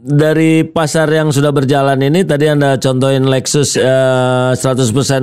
dari 0.00 0.64
pasar 0.64 1.12
yang 1.12 1.28
sudah 1.28 1.52
berjalan 1.52 2.00
ini 2.00 2.24
tadi 2.24 2.48
Anda 2.48 2.80
contohin 2.80 3.28
Lexus 3.28 3.76
eh, 3.76 4.52
100% 4.56 4.56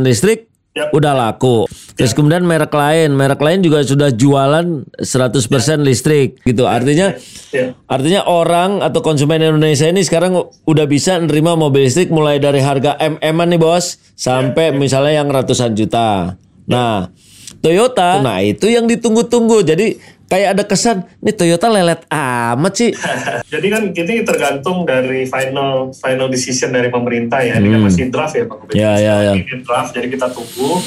listrik 0.05 0.47
Yap. 0.77 0.93
udah 0.93 1.13
laku. 1.17 1.65
Terus 1.97 2.13
kemudian 2.13 2.46
merek 2.46 2.69
lain, 2.69 3.17
merek 3.17 3.42
lain 3.42 3.66
juga 3.66 3.82
sudah 3.82 4.13
jualan 4.13 4.85
100% 5.01 5.82
listrik 5.82 6.37
gitu. 6.45 6.69
Artinya 6.69 7.17
Ya. 7.50 7.74
artinya 7.90 8.27
orang 8.27 8.84
atau 8.86 9.02
konsumen 9.02 9.41
Indonesia 9.41 9.89
ini 9.89 10.05
sekarang 10.05 10.38
udah 10.68 10.86
bisa 10.86 11.18
nerima 11.18 11.57
mobil 11.57 11.89
listrik 11.89 12.14
mulai 12.14 12.38
dari 12.38 12.62
harga 12.62 12.94
MM-an 13.02 13.55
nih 13.55 13.57
Bos 13.57 13.98
sampai 14.14 14.75
misalnya 14.75 15.23
yang 15.23 15.32
ratusan 15.32 15.73
juta. 15.73 16.38
Nah, 16.68 17.09
Toyota 17.57 18.21
nah 18.21 18.44
itu 18.44 18.70
yang 18.70 18.86
ditunggu-tunggu. 18.86 19.66
Jadi 19.66 19.98
kayak 20.28 20.59
ada 20.59 20.64
kesan 20.68 21.07
nih 21.23 21.34
Toyota 21.36 21.68
lelet 21.71 22.04
amat 22.12 22.73
sih. 22.76 22.91
Jadi 23.54 23.68
kan 23.71 23.84
ini 23.91 24.23
tergantung 24.27 24.84
dari 24.84 25.23
final 25.26 25.96
final 25.96 26.27
decision 26.27 26.76
dari 26.76 26.91
pemerintah 26.91 27.40
ya. 27.41 27.58
Ini 27.58 27.68
kan 27.72 27.81
masih 27.88 28.12
draft 28.12 28.35
ya 28.35 28.44
Ubed. 28.48 28.76
Hmm. 28.76 28.80
Ya, 28.80 28.94
ya, 28.99 29.16
ya. 29.32 29.34
Ini 29.40 29.63
draft 29.63 29.95
jadi 29.95 30.08
kita 30.12 30.27
tunggu. 30.35 30.80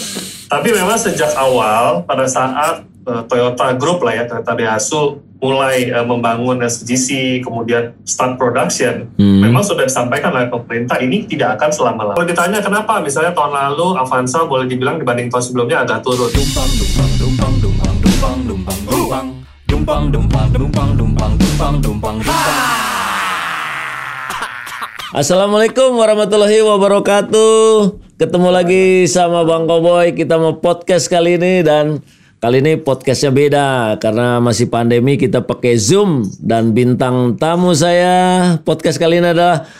Tapi 0.50 0.68
memang 0.74 0.98
sejak 1.00 1.32
awal 1.38 2.04
pada 2.04 2.28
saat 2.28 2.84
eh, 2.84 3.22
Toyota 3.26 3.72
Group 3.80 4.04
lah 4.04 4.12
ya 4.12 4.24
Toyota 4.28 4.52
Daihatsu 4.52 5.02
mulai 5.40 5.88
eh, 5.88 6.04
membangun 6.04 6.60
SGC 6.60 7.40
kemudian 7.40 7.96
start 8.04 8.36
production 8.36 9.08
Hmm. 9.16 9.40
memang 9.40 9.64
sudah 9.64 9.88
disampaikan 9.88 10.36
oleh 10.36 10.52
pemerintah 10.52 11.00
ini 11.00 11.24
tidak 11.24 11.56
akan 11.56 11.70
selama-lamanya. 11.72 12.16
Kalau 12.20 12.28
ditanya 12.28 12.58
kenapa 12.60 12.92
misalnya 13.00 13.32
tahun 13.32 13.52
lalu 13.56 13.86
Avanza 13.96 14.44
boleh 14.44 14.68
dibilang 14.68 15.00
dibanding 15.00 15.32
tahun 15.32 15.44
sebelumnya 15.48 15.86
agak 15.88 16.04
turun. 16.04 16.28
dumpang 16.28 16.68
dumpang 16.76 17.10
dumpang 17.16 17.52
dumpang 17.54 17.54
dumpang 17.60 17.94
dumpang 17.96 18.09
dumpang 19.70 20.10
dumpang 20.10 20.50
dumpang 20.50 20.90
dumpang 20.98 21.32
dumpang 21.38 21.74
dumpang 21.78 22.16
dumpang 22.18 22.58
Assalamualaikum 25.14 25.94
warahmatullahi 25.94 26.58
wabarakatuh. 26.62 27.94
Ketemu 28.18 28.48
lagi 28.50 29.06
sama 29.06 29.46
Bang 29.46 29.70
Koboy. 29.70 30.14
Kita 30.18 30.42
mau 30.42 30.58
podcast 30.58 31.06
kali 31.06 31.38
ini 31.38 31.62
dan 31.62 32.02
kali 32.42 32.66
ini 32.66 32.82
podcastnya 32.82 33.30
beda 33.30 33.94
karena 34.02 34.42
masih 34.42 34.66
pandemi 34.66 35.14
kita 35.14 35.46
pakai 35.46 35.78
Zoom 35.78 36.26
dan 36.42 36.74
bintang 36.74 37.38
tamu 37.38 37.70
saya 37.70 38.58
podcast 38.66 38.98
kali 38.98 39.22
ini 39.22 39.30
adalah 39.34 39.70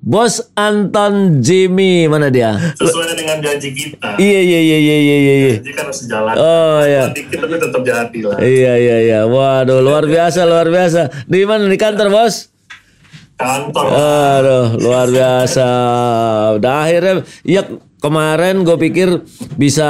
Bos 0.00 0.40
Anton 0.56 1.44
Jimmy. 1.44 2.08
Mana 2.08 2.32
dia? 2.32 2.56
Sesuai 2.76 3.12
dengan 3.12 3.36
janji 3.44 3.68
kita. 3.76 4.16
Iya 4.16 4.40
iya 4.40 4.60
iya 4.60 4.78
iya 4.80 4.96
iya 4.96 5.16
iya. 5.16 5.34
iya. 5.36 5.54
Janji 5.60 5.72
kan 5.76 5.84
harus 5.88 6.00
jalan. 6.08 6.34
Oh 6.40 6.80
iya. 6.80 7.04
Dikit 7.12 7.38
tapi 7.38 7.56
tetap 7.60 7.82
jadi 7.84 8.18
lah. 8.24 8.38
Iya 8.40 8.72
iya 8.80 8.96
iya. 9.04 9.20
Waduh 9.28 9.84
luar 9.84 10.08
biasa 10.08 10.48
luar 10.48 10.72
biasa. 10.72 11.28
Di 11.28 11.44
mana 11.44 11.68
di 11.68 11.76
kantor 11.76 12.08
bos? 12.08 12.48
Kantor. 13.40 13.88
Aduh, 13.88 14.66
luar 14.84 15.08
biasa. 15.08 15.68
Udah 16.60 16.84
akhirnya, 16.84 17.24
ya 17.40 17.64
kemarin 18.00 18.64
gue 18.64 18.76
pikir 18.80 19.08
bisa 19.54 19.88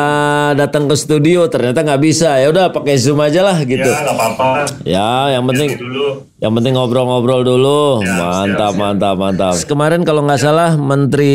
datang 0.59 0.91
ke 0.91 0.99
studio, 0.99 1.47
ternyata 1.47 1.87
nggak 1.87 2.03
bisa. 2.03 2.37
Ya 2.43 2.51
udah 2.51 2.75
pakai 2.75 2.99
zoom 2.99 3.23
aja 3.23 3.47
lah 3.47 3.63
gitu. 3.63 3.87
Ya 3.87 4.03
nggak 4.03 4.17
apa-apa. 4.19 4.49
Ya, 4.83 5.39
yang 5.39 5.47
penting, 5.47 5.79
Dulu. 5.79 6.27
yang 6.43 6.53
penting 6.59 6.75
ngobrol-ngobrol 6.75 7.47
dulu. 7.47 8.03
Ya, 8.03 8.19
mantap, 8.19 8.75
siap, 8.75 8.75
siap. 8.75 8.83
mantap, 8.83 9.15
mantap. 9.17 9.55
Kemarin 9.65 10.03
kalau 10.03 10.27
nggak 10.27 10.43
salah 10.43 10.75
Menteri 10.75 11.35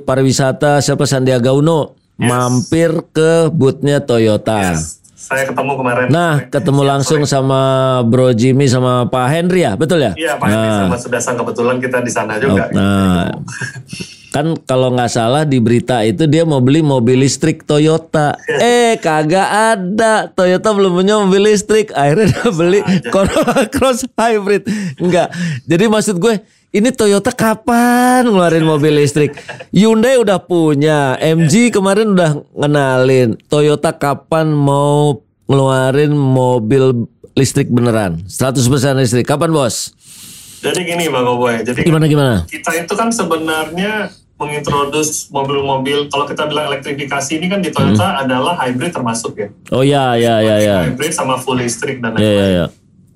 Pariwisata 0.00 0.80
siapa 0.80 1.04
Sandiaga 1.04 1.52
Uno 1.52 1.94
mampir 2.16 2.90
ke 3.12 3.52
bootnya 3.52 4.00
Toyota. 4.00 4.74
Saya 5.24 5.48
ketemu 5.48 5.72
kemarin. 5.80 6.06
Nah, 6.12 6.44
ketemu 6.52 6.82
langsung 6.84 7.24
sama 7.24 7.60
Bro 8.04 8.36
Jimmy 8.36 8.68
sama 8.68 9.08
Pak 9.08 9.26
Henry 9.32 9.64
ya, 9.64 9.72
betul 9.72 10.04
ya? 10.04 10.12
Iya 10.12 10.36
Pak 10.36 10.52
Edi 10.52 10.68
sama 10.84 10.96
Sudasang 11.00 11.36
kebetulan 11.40 11.80
kita 11.80 12.04
di 12.04 12.12
sana 12.12 12.36
juga. 12.36 12.68
Nah, 12.76 13.32
kan 14.34 14.58
kalau 14.66 14.90
nggak 14.90 15.06
salah 15.06 15.46
di 15.46 15.62
berita 15.62 16.02
itu 16.02 16.26
dia 16.26 16.42
mau 16.42 16.58
beli 16.58 16.82
mobil 16.82 17.22
listrik 17.22 17.62
Toyota. 17.62 18.34
Eh, 18.58 18.98
kagak 18.98 19.46
ada. 19.78 20.26
Toyota 20.26 20.74
belum 20.74 20.98
punya 20.98 21.22
mobil 21.22 21.54
listrik. 21.54 21.94
Akhirnya 21.94 22.34
dia 22.34 22.48
beli 22.50 22.80
Corolla 23.14 23.62
Cross 23.74 24.10
Hybrid. 24.10 24.66
Enggak. 24.98 25.30
Jadi 25.62 25.84
maksud 25.86 26.18
gue, 26.18 26.42
ini 26.70 26.90
Toyota 26.90 27.30
kapan 27.30 28.26
ngeluarin 28.26 28.66
mobil 28.66 28.98
listrik? 28.98 29.38
Hyundai 29.70 30.18
udah 30.18 30.42
punya, 30.42 31.14
MG 31.22 31.70
kemarin 31.70 32.18
udah 32.18 32.42
ngenalin. 32.58 33.38
Toyota 33.46 33.94
kapan 33.94 34.50
mau 34.50 35.22
ngeluarin 35.46 36.10
mobil 36.10 37.06
listrik 37.34 37.70
beneran? 37.70 38.26
100% 38.26 38.58
listrik. 38.98 39.26
Kapan, 39.26 39.54
Bos? 39.54 39.94
Jadi 40.64 40.80
gini 40.82 41.12
Bang 41.12 41.28
Oboy. 41.28 41.60
Jadi 41.60 41.84
Gimana 41.84 42.08
gimana? 42.08 42.34
kita 42.48 42.72
itu 42.72 42.94
kan 42.96 43.12
sebenarnya 43.12 44.08
mengintroduce 44.34 45.30
mobil-mobil 45.30 46.06
kalau 46.08 46.26
kita 46.26 46.44
bilang 46.44 46.66
elektrifikasi 46.68 47.30
ini 47.32 47.46
kan 47.46 47.60
di 47.60 47.70
Toyota 47.70 48.02
Hmm. 48.12 48.22
adalah 48.24 48.54
hybrid 48.58 48.90
termasuk 48.90 49.32
ya. 49.34 49.48
Oh 49.70 49.80
ya 49.80 50.14
ya 50.14 50.38
ya 50.38 50.56
ya. 50.58 50.76
Hybrid 50.84 51.10
sama 51.10 51.34
full 51.36 51.56
listrik 51.56 51.98
dan 51.98 52.12
Ya 52.12 52.20
lain-lain. 52.20 52.34
ya 52.36 52.48
ya. 52.52 52.66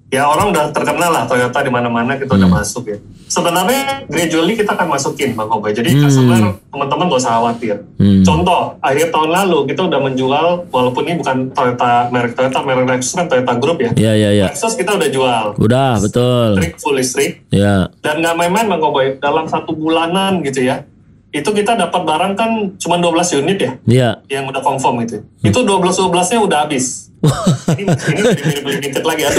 Ya 0.09 0.25
orang 0.25 0.49
udah 0.49 0.73
terkenal 0.73 1.13
lah 1.13 1.29
Toyota 1.29 1.61
di 1.61 1.69
mana-mana 1.69 2.17
kita 2.17 2.33
Hmm. 2.33 2.41
udah 2.41 2.51
masuk 2.55 2.89
ya. 2.89 2.97
Sebenarnya 3.29 4.09
gradually 4.09 4.57
kita 4.57 4.73
akan 4.73 4.89
masukin 4.89 5.37
Bang 5.37 5.53
Oboy. 5.53 5.69
Jadi 5.71 5.93
Hmm. 5.93 6.01
customer 6.01 6.41
teman-teman 6.65 7.05
gak 7.07 7.21
usah 7.21 7.33
khawatir. 7.37 7.77
Hmm. 7.99 8.25
Contoh, 8.25 8.81
akhir 8.81 9.13
tahun 9.13 9.31
lalu 9.35 9.59
kita 9.69 9.85
udah 9.85 10.01
menjual 10.01 10.47
walaupun 10.67 11.03
ini 11.05 11.21
bukan 11.21 11.53
Toyota 11.53 12.09
merek 12.09 12.33
Toyota, 12.33 12.65
merek 12.65 12.89
Lexus 12.89 13.13
kan 13.13 13.29
Toyota 13.29 13.53
Group 13.55 13.79
ya. 13.79 13.91
Ya 13.93 14.13
ya 14.17 14.31
ya. 14.33 14.47
Lexus 14.49 14.73
kita 14.73 14.97
udah 14.97 15.09
jual. 15.11 15.45
Udah 15.59 16.01
betul. 16.01 16.57
Listrik, 16.57 16.75
full 16.79 16.97
listrik. 16.97 17.33
Ya. 17.51 17.93
Dan 18.01 18.25
nggak 18.25 18.33
main-main 18.35 18.65
Bang 18.67 18.81
Koboy, 18.81 19.19
dalam 19.19 19.45
satu 19.45 19.77
bulanan 19.77 20.41
gitu 20.41 20.63
ya. 20.63 20.89
Itu 21.29 21.53
kita 21.53 21.77
dapat 21.77 22.03
barang 22.03 22.33
kan 22.35 22.51
cuma 22.81 22.97
12 22.97 23.37
unit 23.39 23.59
ya 23.61 23.73
Ya. 23.85 24.11
yang 24.29 24.49
udah 24.49 24.65
confirm 24.65 25.05
itu. 25.05 25.21
Itu 25.45 25.61
12-12-nya 25.61 26.41
udah 26.41 26.59
habis. 26.65 27.13
ini 27.75 27.91
ini 27.91 28.61
beli 28.63 28.79
dikit 28.81 29.03
lagi 29.03 29.27
ya. 29.27 29.31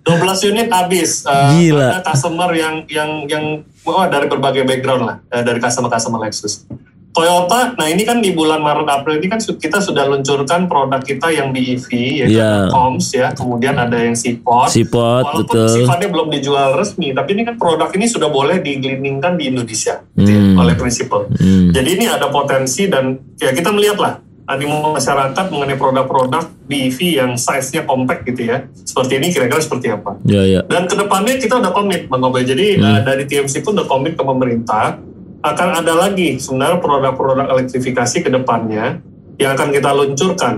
12 0.00 0.48
unit 0.48 0.68
habis. 0.70 1.26
Eh, 1.26 1.48
Gila. 1.68 1.98
Ada 1.98 2.00
customer 2.06 2.50
yang 2.52 2.86
yang 2.88 3.10
yang 3.26 3.44
wah 3.82 4.06
dari 4.06 4.24
berbagai 4.24 4.64
background 4.64 5.02
lah 5.04 5.16
eh, 5.28 5.42
dari 5.42 5.58
customer-customer 5.58 6.20
Lexus. 6.22 6.64
Toyota, 7.14 7.78
nah 7.78 7.86
ini 7.86 8.02
kan 8.02 8.18
di 8.18 8.34
bulan 8.34 8.58
Maret 8.58 8.90
April 8.90 9.22
ini 9.22 9.30
kan 9.30 9.38
kita 9.38 9.78
sudah 9.78 10.02
luncurkan 10.04 10.66
produk 10.66 10.98
kita 10.98 11.30
yang 11.30 11.54
di 11.54 11.78
EV 11.78 11.86
yaitu 12.26 12.42
Coms 12.68 13.14
ya, 13.14 13.30
kemudian 13.30 13.78
ada 13.78 13.94
yang 13.94 14.18
Seaport. 14.18 14.74
Sipot 14.74 15.22
Walaupun 15.22 15.46
betul. 15.46 15.68
sifatnya 15.70 16.10
belum 16.10 16.26
dijual 16.28 16.74
resmi, 16.74 17.14
tapi 17.14 17.38
ini 17.38 17.46
kan 17.46 17.54
produk 17.54 17.86
ini 17.94 18.10
sudah 18.10 18.26
boleh 18.26 18.58
digelindingkan 18.58 19.38
di 19.38 19.46
Indonesia 19.46 20.02
gitu 20.12 20.26
ya, 20.26 20.40
Hmm. 20.42 20.58
oleh 20.58 20.74
prinsipal. 20.74 21.30
Hmm. 21.30 21.70
Jadi 21.70 21.88
ini 21.94 22.10
ada 22.10 22.26
potensi 22.28 22.90
dan 22.90 23.14
ya 23.38 23.54
kita 23.54 23.70
melihat 23.70 23.96
lah 23.96 24.12
animo 24.44 24.92
masyarakat 24.92 25.44
mengenai 25.48 25.78
produk-produk 25.78 26.50
di 26.66 26.90
EV 26.90 26.98
yang 27.16 27.30
size-nya 27.38 27.86
compact 27.86 28.26
gitu 28.26 28.42
ya. 28.44 28.66
Seperti 28.74 29.16
ini 29.16 29.30
kira-kira 29.30 29.62
seperti 29.62 29.86
apa. 29.88 30.18
Ya 30.26 30.42
ya. 30.42 30.60
Dan 30.66 30.84
ke 30.84 30.98
depannya 30.98 31.38
kita 31.38 31.62
udah 31.62 31.70
komit 31.70 32.10
Bang 32.10 32.26
Obey. 32.26 32.42
Jadi 32.42 32.76
Hmm. 32.76 32.90
eh, 32.90 33.00
dari 33.00 33.22
TMC 33.22 33.62
pun 33.62 33.72
udah 33.72 33.86
komit 33.86 34.18
ke 34.18 34.22
pemerintah 34.22 34.98
akan 35.44 35.68
ada 35.84 35.92
lagi 35.92 36.40
sebenarnya 36.40 36.80
produk-produk 36.80 37.52
elektrifikasi 37.52 38.16
ke 38.24 38.30
depannya 38.32 39.04
yang 39.36 39.52
akan 39.52 39.68
kita 39.68 39.90
luncurkan. 39.92 40.54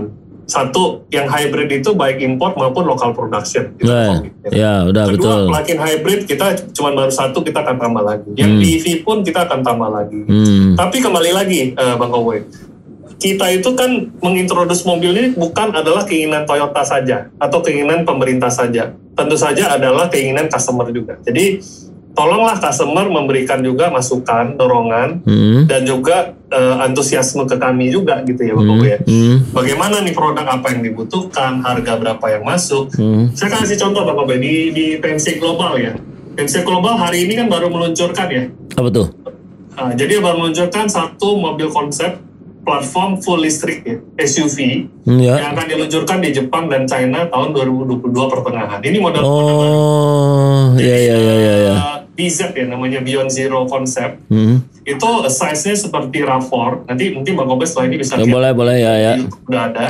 Satu, 0.47 1.03
yang 1.11 1.27
hybrid 1.27 1.83
itu 1.83 1.91
baik 1.91 2.23
import 2.23 2.55
maupun 2.55 2.87
local 2.87 3.11
production. 3.11 3.75
Ya, 3.83 4.15
komit, 4.15 4.31
ya. 4.47 4.87
udah 4.87 5.11
Kedua, 5.11 5.43
betul. 5.43 5.51
plug-in 5.51 5.79
hybrid 5.83 6.19
kita 6.23 6.71
cuma 6.71 6.95
baru 6.95 7.11
satu 7.11 7.43
kita 7.43 7.67
akan 7.67 7.75
tambah 7.75 7.99
lagi. 7.99 8.31
Yang 8.39 8.51
Hmm. 8.55 8.63
EV 8.63 8.85
pun 9.03 9.17
kita 9.27 9.43
akan 9.43 9.59
tambah 9.59 9.91
lagi. 9.91 10.23
Hmm. 10.23 10.79
Tapi 10.79 11.03
kembali 11.03 11.31
lagi, 11.35 11.75
eh, 11.75 11.95
Bang 11.99 12.15
Kowoy, 12.15 12.47
kita 13.19 13.49
itu 13.51 13.75
kan 13.75 14.07
mengintroduce 14.23 14.87
mobil 14.87 15.11
ini 15.11 15.29
bukan 15.35 15.75
adalah 15.75 16.07
keinginan 16.07 16.47
Toyota 16.47 16.79
saja 16.87 17.27
atau 17.43 17.59
keinginan 17.59 18.07
pemerintah 18.07 18.47
saja. 18.47 18.95
Tentu 19.19 19.35
saja 19.35 19.75
adalah 19.75 20.07
keinginan 20.07 20.47
customer 20.47 20.87
juga. 20.95 21.19
Jadi 21.27 21.59
tolonglah 22.17 22.57
customer 22.57 23.05
memberikan 23.05 23.61
juga 23.61 23.87
masukan, 23.87 24.57
dorongan, 24.57 25.21
Hmm. 25.21 25.61
dan 25.63 25.85
juga 25.85 26.33
eh, 26.47 26.75
antusiasme 26.79 27.43
ke 27.43 27.55
kami 27.55 27.91
juga 27.91 28.23
gitu 28.23 28.39
ya 28.39 28.55
Bang 28.55 28.71
Kowoy. 28.71 28.87
ya. 28.87 28.97
Hmm. 29.01 29.35
Bagaimana 29.51 29.99
nih 29.99 30.15
produk 30.15 30.47
apa 30.47 30.71
yang 30.71 30.81
dibutuhkan, 30.81 31.59
harga 31.59 31.93
berapa 31.93 32.25
yang 32.29 32.41
masuk, 32.41 32.87
Hmm. 32.93 33.29
saya 33.31 33.51
kasih 33.53 33.75
contoh 33.77 34.01
Pak 34.01 34.15
Kobe 34.15 34.35
di 34.37 34.71
di 34.71 34.85
PMC 34.95 35.37
Global 35.37 35.75
ya. 35.75 35.91
PMC 36.33 36.63
Global 36.63 36.95
hari 36.95 37.27
ini 37.27 37.35
kan 37.35 37.45
baru 37.45 37.67
meluncurkan 37.67 38.27
ya. 38.27 38.43
Apa 38.73 38.87
tuh? 38.87 39.07
Ah, 39.73 39.91
jadi 39.91 40.17
baru 40.17 40.39
meluncurkan 40.39 40.87
satu 40.87 41.35
mobil 41.35 41.67
konsep 41.67 42.17
platform 42.63 43.15
full 43.17 43.39
listrik 43.39 43.79
ya, 43.81 43.95
SUV 44.17 44.87
Hmm, 45.03 45.19
ya. 45.19 45.35
yang 45.37 45.51
akan 45.51 45.67
diluncurkan 45.67 46.19
di 46.19 46.31
Jepang 46.31 46.67
dan 46.67 46.83
China 46.83 47.23
tahun 47.25 47.51
2022 47.51 48.07
pertengahan. 48.25 48.79
Ini 48.81 48.97
model 48.97 49.23
Oh, 49.23 50.75
ya 50.75 50.95
ya 50.95 50.95
ya 50.95 51.15
ya 51.15 51.15
ya. 51.15 51.17
ah, 51.17 51.26
BZ 52.17 52.51
ya 52.51 52.65
namanya 52.65 52.99
Beyond 52.99 53.29
Zero 53.29 53.63
Concept. 53.63 54.25
Hmm. 54.27 54.65
Itu 54.81 55.05
size-nya 55.23 55.77
seperti 55.77 56.25
RAV4. 56.25 56.89
Nanti 56.89 57.13
mungkin 57.13 57.37
Bang 57.37 57.45
Kobe 57.45 57.63
setelah 57.63 57.85
ini 57.85 58.01
bisa 58.01 58.17
Ya, 58.17 58.25
lihat 58.25 58.33
boleh 58.33 58.51
boleh 58.51 58.75
ya 58.75 58.93
ya. 58.97 59.13
udah 59.45 59.61
ada. 59.69 59.85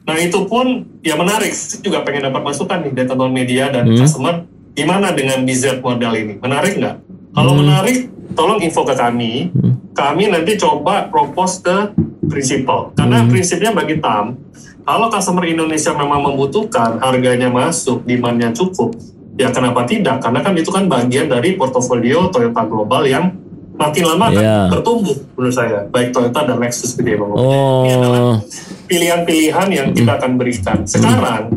Nah 0.00 0.16
itu 0.16 0.40
pun 0.44 0.66
ya 1.04 1.14
menarik, 1.14 1.52
saya 1.52 1.78
juga 1.78 2.00
pengen 2.00 2.26
dapat 2.26 2.42
masukan 2.42 2.80
nih 2.80 2.92
dari 2.94 3.06
teman 3.06 3.30
media 3.30 3.68
dan 3.68 3.84
Hmm. 3.84 4.00
customer. 4.00 4.36
gimana 4.70 5.12
dengan 5.12 5.42
BZ 5.42 5.82
model 5.82 6.12
ini? 6.14 6.34
Menarik 6.38 6.78
nggak? 6.78 6.96
Kalau 7.34 7.52
Hmm. 7.52 7.60
menarik, 7.60 7.98
tolong 8.32 8.62
info 8.62 8.86
ke 8.86 8.94
kami. 8.94 9.50
Kami 9.92 10.30
nanti 10.30 10.54
coba 10.56 11.10
propose 11.10 11.60
ke 11.60 11.76
prinsipal. 12.24 12.94
Karena 12.94 13.20
Hmm. 13.20 13.28
prinsipnya 13.28 13.74
bagi 13.74 13.98
TAM, 13.98 14.38
kalau 14.80 15.10
customer 15.10 15.42
Indonesia 15.44 15.90
memang 15.92 16.22
membutuhkan, 16.24 16.96
harganya 16.96 17.50
masuk, 17.50 18.06
demand-nya 18.06 18.54
cukup, 18.54 18.94
ya 19.40 19.48
kenapa 19.48 19.88
tidak? 19.88 20.20
Karena 20.20 20.44
kan 20.44 20.52
itu 20.52 20.68
kan 20.68 20.84
bagian 20.84 21.26
dari 21.26 21.56
portofolio 21.56 22.28
Toyota 22.28 22.62
Global 22.62 23.08
yang 23.08 23.32
makin 23.74 24.04
lama 24.04 24.28
akan 24.28 24.42
Iya. 24.44 24.58
bertumbuh 24.68 25.16
menurut 25.32 25.54
saya. 25.56 25.88
Baik 25.88 26.12
Toyota 26.12 26.44
dan 26.44 26.60
Lexus 26.60 26.92
gitu 26.92 27.08
ya 27.08 27.16
Bang. 27.16 27.32
Ini 27.32 27.90
adalah 27.96 28.20
Oh, 28.20 28.34
pilihan-pilihan 28.84 29.68
yang 29.72 29.88
kita 29.90 30.20
akan 30.20 30.36
berikan. 30.36 30.84
Sekarang 30.84 31.48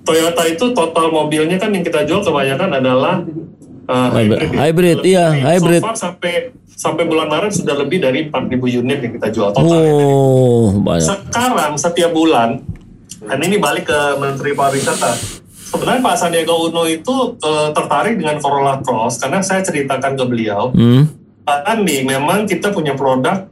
Toyota 0.00 0.42
itu 0.46 0.72
total 0.72 1.12
mobilnya 1.12 1.58
kan 1.58 1.68
yang 1.68 1.84
kita 1.84 2.08
jual 2.08 2.24
kebanyakan 2.24 2.70
adalah 2.72 3.20
uh, 3.84 4.08
Hybrid. 4.14 4.50
hybrid. 4.54 4.98
ya. 4.98 5.02
Lebih 5.02 5.12
iya, 5.12 5.26
hybrid. 5.52 5.82
So 5.82 5.86
far 5.86 5.96
sampai 5.98 6.32
sampai 6.66 7.04
bulan 7.04 7.26
Maret 7.26 7.52
sudah 7.56 7.74
lebih 7.74 7.98
dari 7.98 8.28
4.000 8.28 8.80
unit 8.80 8.98
yang 9.00 9.12
kita 9.12 9.28
jual 9.28 9.48
total. 9.50 9.66
oh 9.66 10.72
banyak. 10.78 11.04
Sekarang 11.04 11.72
setiap 11.74 12.12
bulan, 12.12 12.60
dan 13.18 13.38
ini 13.40 13.56
balik 13.56 13.88
ke 13.88 14.00
Menteri 14.16 14.52
Pariwisata. 14.52 15.12
Sebenarnya 15.66 16.02
Pak 16.02 16.16
Sandiaga 16.16 16.54
Uno 16.54 16.86
itu 16.86 17.34
uh, 17.42 17.74
tertarik 17.74 18.14
dengan 18.16 18.38
Corolla 18.38 18.78
Cross 18.80 19.18
karena 19.18 19.42
saya 19.42 19.60
ceritakan 19.66 20.14
ke 20.14 20.24
beliau, 20.24 20.70
Hmm. 20.70 21.10
Pak 21.46 21.62
Andi, 21.62 22.02
memang 22.02 22.42
kita 22.42 22.74
punya 22.74 22.98
produk 22.98 23.46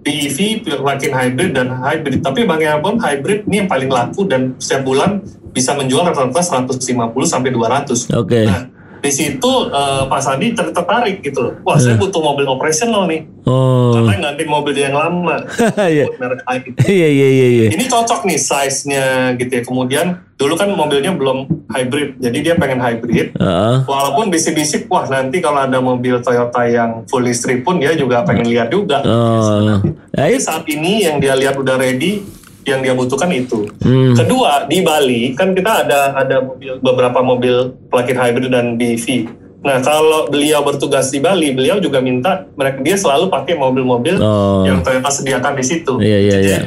BEV, 0.00 0.64
plug-in 0.64 1.12
hybrid 1.12 1.52
dan 1.52 1.72
hybrid. 1.76 2.24
Tapi 2.24 2.44
bagaimanapun 2.44 3.00
hybrid 3.00 3.48
ini 3.48 3.64
yang 3.64 3.68
paling 3.68 3.88
laku 3.88 4.24
dan 4.24 4.56
setiap 4.56 4.84
bulan 4.84 5.20
bisa 5.52 5.76
menjual 5.76 6.04
rata-rata 6.08 6.40
150 6.40 6.80
sampai 7.24 7.52
200. 7.52 8.12
Oke. 8.16 8.48
Nah, 8.48 8.68
di 9.04 9.12
situ 9.12 9.52
eh, 9.68 10.02
Pak 10.08 10.20
Sandi 10.24 10.56
ter- 10.56 10.72
tertarik 10.72 11.20
gitu 11.20 11.44
loh. 11.44 11.52
Wah, 11.60 11.76
saya 11.76 12.00
butuh 12.00 12.24
mobil 12.24 12.48
operasional 12.48 13.04
nih. 13.04 13.28
Oh. 13.44 13.92
Karena 13.92 14.32
ganti 14.32 14.48
mobil 14.48 14.72
yang 14.72 14.96
lama. 14.96 15.44
Iya. 15.84 16.08
Lain. 16.16 16.62
Iya 16.80 17.08
iya 17.12 17.28
iya 17.28 17.46
iya. 17.52 17.66
Ini 17.76 17.84
cocok 17.84 18.24
nih 18.24 18.40
size-nya 18.40 19.04
gitu 19.36 19.52
ya. 19.52 19.62
Kemudian 19.62 20.06
dulu 20.34 20.56
kan 20.56 20.72
mobilnya 20.72 21.12
belum 21.12 21.68
hybrid, 21.68 22.16
jadi 22.18 22.38
dia 22.40 22.54
pengen 22.56 22.80
hybrid. 22.80 23.36
Heeh. 23.36 23.76
Walaupun 23.84 24.32
bisik-bisik, 24.32 24.88
wah 24.88 25.04
nanti 25.04 25.44
kalau 25.44 25.60
ada 25.62 25.78
mobil 25.78 26.18
Toyota 26.24 26.64
yang 26.64 27.04
full 27.04 27.22
listrik 27.22 27.60
pun 27.62 27.76
dia 27.76 27.92
juga 27.92 28.24
pengen 28.24 28.48
lihat 28.48 28.72
juga. 28.72 29.04
Oh. 29.04 29.78
Ya, 30.16 30.24
Tapi 30.24 30.34
itu. 30.40 30.42
saat 30.42 30.64
ini 30.64 31.04
yang 31.04 31.20
dia 31.20 31.36
lihat 31.36 31.54
udah 31.54 31.76
ready, 31.76 32.24
yang 32.64 32.80
dia 32.80 32.96
butuhkan 32.96 33.30
itu. 33.30 33.68
Hmm. 33.84 34.16
Kedua 34.16 34.64
di 34.64 34.80
Bali 34.80 35.32
kan 35.36 35.52
kita 35.52 35.84
ada 35.84 36.16
ada 36.16 36.40
mobil, 36.40 36.80
beberapa 36.80 37.20
mobil 37.20 37.76
plug-in 37.88 38.16
hybrid 38.16 38.50
dan 38.50 38.74
BEV. 38.80 39.28
Nah 39.64 39.80
kalau 39.80 40.28
beliau 40.28 40.60
bertugas 40.60 41.08
di 41.08 41.24
Bali, 41.24 41.56
beliau 41.56 41.80
juga 41.80 42.00
minta 42.00 42.44
mereka 42.52 42.84
dia 42.84 42.96
selalu 43.00 43.32
pakai 43.32 43.56
mobil-mobil 43.56 44.20
Oh. 44.20 44.60
yang 44.64 44.84
Toyota 44.84 45.08
sediakan 45.08 45.56
di 45.56 45.64
situ. 45.64 45.96
Iya, 45.96 46.18
iya, 46.20 46.32
Jadi, 46.36 46.48
iya. 46.48 46.60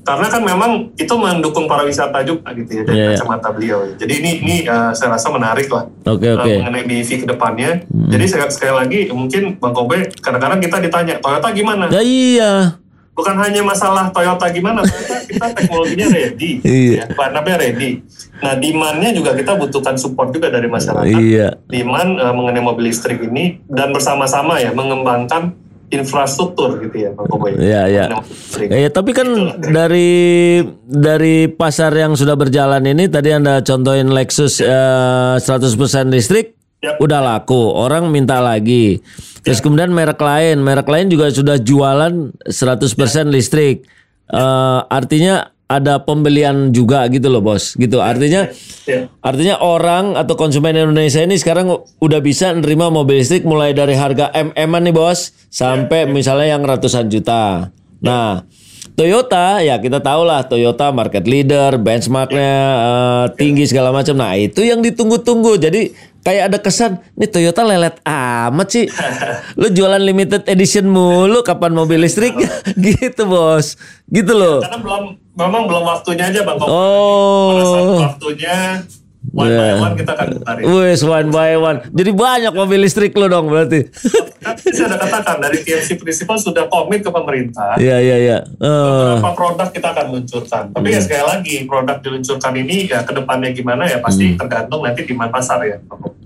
Karena 0.00 0.24
kan 0.32 0.40
memang 0.40 0.88
itu 0.96 1.12
mendukung 1.20 1.68
pariwisata 1.68 2.24
juga 2.24 2.48
gitu 2.56 2.80
ya 2.80 2.82
dari 2.88 2.96
Iya, 2.96 3.04
iya. 3.04 3.16
kacamata 3.20 3.48
beliau. 3.52 3.84
Jadi 4.00 4.12
ini 4.24 4.30
ini 4.40 4.56
uh, 4.64 4.96
saya 4.96 5.12
rasa 5.20 5.28
menarik 5.28 5.68
lah 5.68 5.84
Oke 6.08 6.32
uh, 6.32 6.40
oke. 6.40 6.48
Hmm. 6.48 6.64
mengenai 6.64 6.84
BEV 6.88 7.10
ke 7.20 7.26
depannya. 7.28 7.84
Jadi 8.08 8.24
sekali, 8.24 8.48
sekali 8.48 8.72
lagi 8.72 9.00
mungkin 9.12 9.60
Bang 9.60 9.76
Kobe 9.76 10.08
kadang-kadang 10.16 10.64
kita 10.64 10.80
ditanya 10.80 11.14
Toyota 11.20 11.52
gimana? 11.52 11.92
Ya 11.92 12.00
iya. 12.00 12.80
Bukan 13.18 13.34
hanya 13.42 13.66
masalah 13.66 14.14
Toyota 14.14 14.46
gimana, 14.54 14.86
Toyota 14.86 15.18
kita 15.26 15.46
teknologinya 15.58 16.06
ready, 16.14 16.62
Iya. 16.62 17.10
ya, 17.10 17.56
ready. 17.58 17.90
Nah, 18.38 18.54
demand-nya 18.54 19.10
juga 19.10 19.34
kita 19.34 19.58
butuhkan 19.58 19.98
support 19.98 20.30
juga 20.30 20.54
dari 20.54 20.70
masyarakat. 20.70 21.18
Iya. 21.18 21.58
Demand 21.66 22.10
eh, 22.14 22.30
mengenai 22.30 22.62
mobil 22.62 22.94
listrik 22.94 23.18
ini 23.26 23.58
dan 23.66 23.90
bersama-sama 23.90 24.62
ya 24.62 24.70
mengembangkan 24.70 25.58
infrastruktur 25.88 26.78
gitu 26.84 26.96
ya, 27.08 27.10
Pak 27.16 27.24
Koboy. 27.26 27.56
Iya, 27.58 27.82
iya. 27.90 28.04
Eh, 28.60 28.92
tapi 28.92 29.10
kan 29.16 29.26
dari 29.58 30.60
dari 30.84 31.48
pasar 31.50 31.90
yang 31.96 32.14
sudah 32.14 32.36
berjalan 32.38 32.84
ini 32.86 33.08
tadi 33.10 33.34
Anda 33.34 33.64
contohin 33.64 34.12
Lexus 34.14 34.62
eh, 34.62 35.34
100% 35.42 36.12
listrik 36.12 36.57
Yap. 36.78 37.02
udah 37.02 37.18
laku, 37.18 37.58
orang 37.74 38.06
minta 38.06 38.38
lagi. 38.38 39.02
Terus 39.42 39.58
kemudian 39.58 39.90
merek 39.90 40.22
lain, 40.22 40.62
merek 40.62 40.86
lain 40.86 41.10
juga 41.10 41.26
sudah 41.30 41.58
jualan 41.58 42.30
100% 42.46 43.34
listrik. 43.34 43.82
Eh, 44.28 44.80
artinya 44.86 45.50
ada 45.68 46.00
pembelian 46.00 46.72
juga 46.72 47.04
gitu 47.12 47.28
loh, 47.28 47.44
Bos. 47.44 47.76
Gitu. 47.76 48.00
Artinya 48.00 48.48
Ya. 48.88 49.04
Artinya 49.20 49.60
orang 49.60 50.16
atau 50.16 50.32
konsumen 50.32 50.72
Indonesia 50.72 51.20
ini 51.20 51.36
sekarang 51.36 51.68
udah 52.00 52.20
bisa 52.24 52.56
nerima 52.56 52.88
mobil 52.88 53.20
listrik 53.20 53.44
mulai 53.44 53.76
dari 53.76 53.92
harga 53.92 54.32
MM-an 54.32 54.88
nih 54.88 54.96
bos 54.96 55.36
sampai 55.52 56.08
misalnya 56.08 56.56
yang 56.56 56.64
ratusan 56.64 57.12
juta. 57.12 57.68
Nah, 58.00 58.48
Toyota 58.96 59.60
ya 59.60 59.76
kita 59.78 60.00
tahu 60.00 60.24
lah 60.24 60.48
Toyota 60.48 60.88
market 60.90 61.28
leader, 61.28 61.76
benchmarknya 61.76 62.54
eh, 62.80 63.24
tinggi 63.36 63.68
segala 63.68 63.92
macam. 63.92 64.16
Nah 64.16 64.34
itu 64.40 64.64
yang 64.64 64.80
ditunggu-tunggu. 64.80 65.60
Jadi 65.60 65.92
kayak 66.22 66.52
ada 66.52 66.58
kesan 66.58 67.00
nih 67.14 67.28
Toyota 67.28 67.62
lelet 67.62 67.96
amat 68.04 68.68
sih. 68.68 68.84
Lu 69.54 69.68
jualan 69.68 70.00
limited 70.00 70.44
edition 70.46 70.86
mulu 70.86 71.40
kapan 71.40 71.72
mobil 71.72 71.98
listrik 71.98 72.34
gitu 72.86 73.22
bos. 73.24 73.78
Gitu 74.08 74.32
loh. 74.32 74.60
Karena 74.60 74.78
belum, 74.80 75.02
memang 75.34 75.62
belum 75.68 75.84
waktunya 75.84 76.28
aja, 76.28 76.40
Bang 76.42 76.56
Koboy. 76.56 76.68
Pada 76.68 77.62
saat 77.64 77.84
Oh. 77.84 78.00
waktunya, 78.02 78.56
one 79.30 79.46
Iya. 79.46 79.58
by 79.58 79.72
one 79.78 79.94
kita 79.94 80.10
akan 80.12 80.28
kemarin. 80.36 80.62
Wes 80.64 81.00
one 81.00 81.28
by 81.28 81.52
one. 81.54 81.78
Jadi 81.88 82.10
banyak 82.10 82.52
mobil 82.52 82.78
listrik 82.80 83.12
lo 83.12 83.26
dong 83.26 83.46
berarti. 83.46 83.88
Tapi 84.38 84.62
saya 84.70 84.88
ada 84.88 84.98
katakan 84.98 85.36
dari 85.40 85.60
TMC 85.60 85.96
Principal 85.96 86.36
sudah 86.36 86.64
komit 86.66 87.00
ke 87.00 87.10
pemerintah. 87.10 87.76
Iya 87.76 87.98
iya 87.98 88.16
iya. 88.18 88.38
Eh, 88.40 89.14
beberapa 89.18 89.34
produk 89.34 89.68
kita 89.68 89.88
akan 89.90 90.06
luncurkan. 90.10 90.62
Tapi 90.70 90.88
ya 90.88 91.00
sekali 91.00 91.24
lagi 91.24 91.54
produk 91.64 91.96
diluncurkan 91.98 92.52
ini 92.56 92.86
ya 92.86 93.02
ke 93.02 93.12
depannya 93.12 93.50
gimana 93.50 93.84
ya 93.84 93.98
pasti 93.98 94.24
Hmm. 94.26 94.38
tergantung 94.38 94.80
nanti 94.80 95.02
di 95.02 95.12
mana 95.12 95.28
pasar 95.28 95.60
ya. 95.62 95.76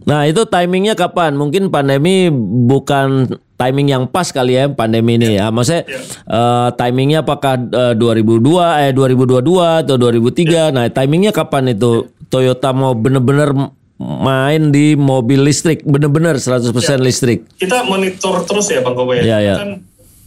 Nah 0.03 0.27
itu 0.27 0.43
timingnya 0.45 0.93
kapan? 0.93 1.33
Mungkin 1.33 1.67
pandemi 1.69 2.27
bukan 2.63 3.31
timing 3.55 3.89
yang 3.89 4.05
pas 4.05 4.27
kali 4.29 4.55
ya 4.55 4.67
pandemi 4.69 5.15
ini 5.15 5.39
ya. 5.39 5.49
Maksudnya 5.49 5.87
eh, 6.27 6.69
timingnya 6.75 7.23
apakah 7.23 7.55
eh, 7.57 7.95
2002 7.95 8.83
eh 8.83 8.93
2022 8.93 9.87
atau 9.87 9.95
2003? 9.97 10.71
Nah 10.71 10.85
timingnya 10.89 11.31
kapan 11.31 11.71
itu 11.71 12.11
Toyota 12.33 12.73
mau 12.73 12.97
bener-bener 12.97 13.53
main 14.01 14.73
di 14.73 14.97
mobil 14.97 15.39
listrik, 15.39 15.85
bener-bener 15.85 16.35
100% 16.35 16.73
listrik. 16.99 17.45
Kita 17.55 17.85
monitor 17.85 18.43
terus 18.43 18.67
ya 18.67 18.81
Bang 18.81 18.97
Kobo 18.97 19.13
ya. 19.13 19.23
Iya, 19.23 19.39
iya. 19.39 19.55
Kan 19.55 19.71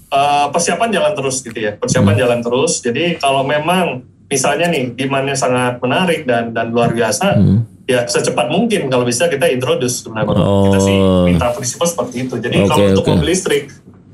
eh, 0.08 0.46
persiapan 0.48 0.90
jalan 0.94 1.12
terus 1.12 1.42
gitu 1.42 1.58
ya. 1.58 1.74
Persiapan 1.74 2.14
Hmm. 2.14 2.22
jalan 2.22 2.40
terus. 2.40 2.80
Jadi 2.80 3.18
kalau 3.18 3.42
memang 3.42 4.06
misalnya 4.26 4.70
nih 4.70 4.94
demandnya 4.94 5.34
sangat 5.34 5.82
menarik 5.82 6.24
dan 6.24 6.50
dan 6.50 6.70
luar 6.70 6.94
biasa, 6.94 7.36
Hmm. 7.36 7.66
ya 7.84 8.06
secepat 8.06 8.48
mungkin 8.48 8.88
kalau 8.88 9.04
bisa 9.04 9.28
kita 9.28 9.50
introduce 9.50 10.00
sebenarnya 10.00 10.30
Bang. 10.30 10.38
Kita 10.40 10.80
sih 10.80 10.96
Oh. 10.96 11.26
minta 11.26 11.52
prinsipal 11.52 11.90
seperti 11.90 12.16
itu. 12.24 12.38
Jadi 12.38 12.56
Oke, 12.56 12.70
kalau 12.70 12.86
untuk 12.88 13.04
oke. 13.04 13.12
mobil 13.12 13.28
listrik, 13.28 13.64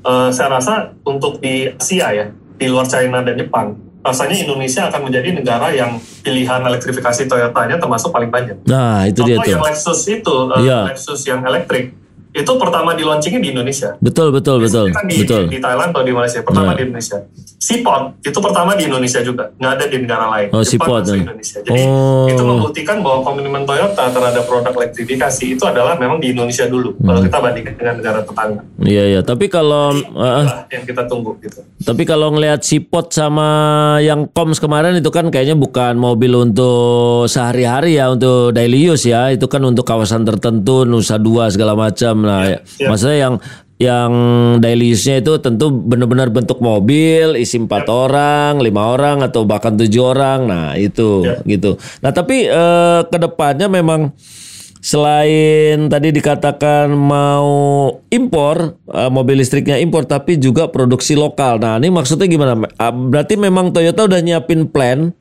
eh, 0.02 0.28
saya 0.32 0.48
rasa 0.50 0.72
untuk 1.04 1.38
di 1.38 1.70
Asia 1.70 2.08
ya, 2.10 2.26
di 2.32 2.66
luar 2.66 2.84
China 2.84 3.20
dan 3.20 3.36
Jepang, 3.36 3.76
rasanya 4.02 4.34
Indonesia 4.34 4.90
akan 4.90 5.00
menjadi 5.06 5.28
negara 5.30 5.70
yang 5.70 5.94
pilihan 6.26 6.60
elektrifikasi 6.66 7.30
Toyotanya 7.30 7.78
termasuk 7.78 8.10
paling 8.10 8.28
banyak. 8.28 8.58
Nah 8.66 9.06
itu 9.06 9.22
dia 9.22 9.38
Contoh 9.38 9.46
tuh. 9.46 9.52
yang 9.54 9.62
Lexus 9.62 10.00
itu, 10.10 10.36
eh, 10.58 10.60
Iya. 10.66 10.78
Lexus 10.90 11.20
yang 11.24 11.40
elektrik, 11.46 11.94
itu 12.32 12.52
pertama 12.56 12.92
di 12.92 13.04
launchingnya 13.04 13.40
di 13.40 13.50
Indonesia. 13.52 13.92
Betul 14.00 14.32
betul 14.32 14.56
betul 14.58 14.88
Kan 14.88 15.04
di, 15.04 15.20
betul. 15.20 15.52
di 15.52 15.60
Thailand 15.60 15.92
atau 15.92 16.00
di 16.00 16.12
Malaysia, 16.12 16.40
pertama 16.40 16.72
Iya. 16.72 16.76
di 16.76 16.82
Indonesia. 16.88 17.18
Sipot 17.62 18.02
itu 18.20 18.38
pertama 18.40 18.74
di 18.74 18.88
Indonesia 18.88 19.20
juga, 19.22 19.54
nggak 19.54 19.72
ada 19.78 19.84
di 19.86 19.96
negara 20.00 20.26
lain. 20.32 20.48
Oh, 20.50 20.64
Jepang 20.64 20.66
Sipot, 20.66 21.02
masuk 21.04 21.14
eh. 21.14 21.22
Indonesia. 21.22 21.58
Jadi 21.62 21.82
Oh. 21.86 22.26
itu 22.26 22.42
membuktikan 22.42 22.96
bahwa 22.98 23.18
komitmen 23.22 23.62
Toyota 23.62 24.04
terhadap 24.10 24.44
produk 24.44 24.74
elektrifikasi 24.74 25.44
itu 25.46 25.62
adalah 25.62 25.94
memang 25.94 26.18
di 26.18 26.34
Indonesia 26.34 26.66
dulu. 26.66 26.96
Hmm. 26.98 27.06
Kalau 27.06 27.20
kita 27.22 27.36
bandingkan 27.38 27.74
dengan 27.78 27.94
negara 28.00 28.18
tetangga, 28.24 28.62
Iya 28.82 29.04
iya. 29.06 29.20
Tapi 29.22 29.46
kalau 29.46 29.94
itulah 29.94 30.66
yang 30.66 30.82
kita 30.82 31.02
tunggu 31.06 31.38
gitu. 31.38 31.62
Tapi 31.78 32.02
kalau 32.02 32.34
ngelihat 32.34 32.66
Sipot 32.66 33.14
sama 33.14 33.46
yang 34.02 34.26
Koms 34.26 34.58
kemarin 34.58 34.98
itu 34.98 35.10
kan 35.12 35.30
kayaknya 35.30 35.54
bukan 35.54 35.94
mobil 35.94 36.34
untuk 36.34 37.30
sehari-hari 37.30 37.94
ya, 37.94 38.10
untuk 38.10 38.50
daily 38.50 38.90
use 38.90 39.06
ya. 39.06 39.30
Itu 39.30 39.46
kan 39.46 39.62
untuk 39.62 39.86
kawasan 39.86 40.26
tertentu, 40.26 40.82
Nusa 40.82 41.14
Dua 41.14 41.46
segala 41.46 41.78
macam. 41.78 42.21
Nah, 42.22 42.42
ya, 42.48 42.58
ya. 42.78 42.88
maksudnya 42.88 43.18
yang 43.18 43.34
yang 43.82 44.12
daily 44.62 44.94
use-nya 44.94 45.18
itu 45.18 45.42
tentu 45.42 45.74
benar-benar 45.74 46.30
bentuk 46.30 46.62
mobil, 46.62 47.34
isi 47.34 47.58
empat 47.58 47.90
orang, 47.90 48.62
lima 48.62 48.94
orang 48.94 49.26
atau 49.26 49.42
bahkan 49.42 49.74
tujuh 49.74 50.14
orang. 50.14 50.46
Nah, 50.46 50.78
itu 50.78 51.26
gitu. 51.44 51.76
Nah, 51.98 52.14
tapi 52.14 52.46
eh, 52.46 53.00
ke 53.10 53.18
depannya 53.18 53.66
memang 53.66 54.14
Selain 54.82 55.86
tadi 55.86 56.10
dikatakan 56.10 56.90
mau 56.90 57.86
impor 58.10 58.82
eh, 58.90 59.10
mobil 59.14 59.38
listriknya 59.38 59.78
impor, 59.78 60.10
tapi 60.10 60.42
juga 60.42 60.66
produksi 60.66 61.14
lokal. 61.14 61.62
Nah 61.62 61.78
ini 61.78 61.94
maksudnya 61.94 62.26
gimana? 62.26 62.58
Ah, 62.82 62.90
Berarti 62.90 63.38
memang 63.38 63.70
Toyota 63.70 64.10
udah 64.10 64.18
nyiapin 64.18 64.66
plan 64.66 65.14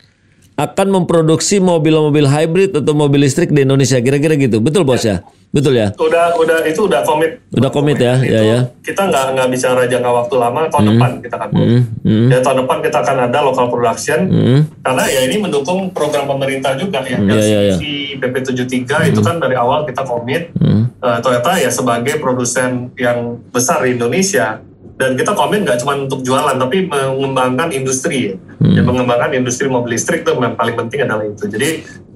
akan 0.62 0.88
memproduksi 0.94 1.58
mobil-mobil 1.58 2.25
hybrid 2.25 2.72
atau 2.74 2.94
mobil 2.94 3.24
listrik 3.24 3.50
di 3.50 3.62
Indonesia. 3.62 3.98
Kira-kira 3.98 4.36
gitu. 4.36 4.58
Betul 4.58 4.84
bos 4.84 5.01
ya? 5.01 5.25
Betul 5.51 5.75
ya? 5.75 5.91
Udah 5.94 6.32
udah 6.38 6.63
itu 6.63 6.88
udah 6.88 7.03
komit. 7.03 7.44
Udah 7.51 7.68
komit 7.68 8.00
ya, 8.00 8.15
Itu 8.15 8.32
ya 8.32 8.41
ya. 8.41 8.60
Kita 8.80 9.03
nggak 9.03 9.36
nggak 9.36 9.48
bicara 9.51 9.84
jangka 9.84 10.12
waktu 10.13 10.36
lama. 10.38 10.62
Tahun 10.72 10.86
depan 10.88 11.10
kita 11.20 11.36
akan. 11.36 11.50
Hmm, 11.51 11.82
hmm, 12.01 12.27
Ya 12.32 12.39
tahun 12.39 12.58
depan 12.63 12.77
kita 12.80 12.98
akan 13.03 13.18
ada 13.27 13.39
local 13.41 13.68
production. 13.68 14.20
hmm. 14.32 14.60
Karena 14.80 15.03
ya 15.06 15.20
ini 15.25 15.36
mendukung 15.38 15.91
program 15.91 16.24
pemerintah 16.25 16.72
juga 16.74 17.03
ya. 17.03 17.20
iya, 17.20 17.36
iya, 17.36 17.60
iya. 17.68 17.75
LCC, 17.75 17.84
PP73 18.18 19.12
itu 19.12 19.20
kan 19.20 19.36
dari 19.38 19.56
awal 19.56 19.84
kita 19.84 20.01
komit 20.01 20.56
Hmm. 20.56 20.88
eh, 20.96 21.20
Toyota 21.20 21.58
ya 21.58 21.68
sebagai 21.68 22.15
produsen 22.18 22.88
yang 22.96 23.20
besar 23.51 23.84
di 23.84 23.94
Indonesia 23.94 24.63
dan 25.01 25.17
kita 25.17 25.34
komit 25.34 25.65
nggak 25.65 25.81
cuma 25.81 25.98
untuk 25.98 26.22
jualan 26.22 26.53
tapi 26.53 26.86
mengembangkan 26.86 27.74
industri 27.74 28.29
ya. 28.29 28.34
Hmm. 28.62 28.77
Ya, 28.77 28.81
mengembangkan 28.86 29.34
industri 29.34 29.65
mobil 29.65 29.98
listrik 29.98 30.22
itu 30.22 30.38
yang 30.38 30.53
paling 30.53 30.77
penting 30.77 31.01
adalah 31.01 31.25
itu. 31.25 31.50
Jadi 31.50 31.70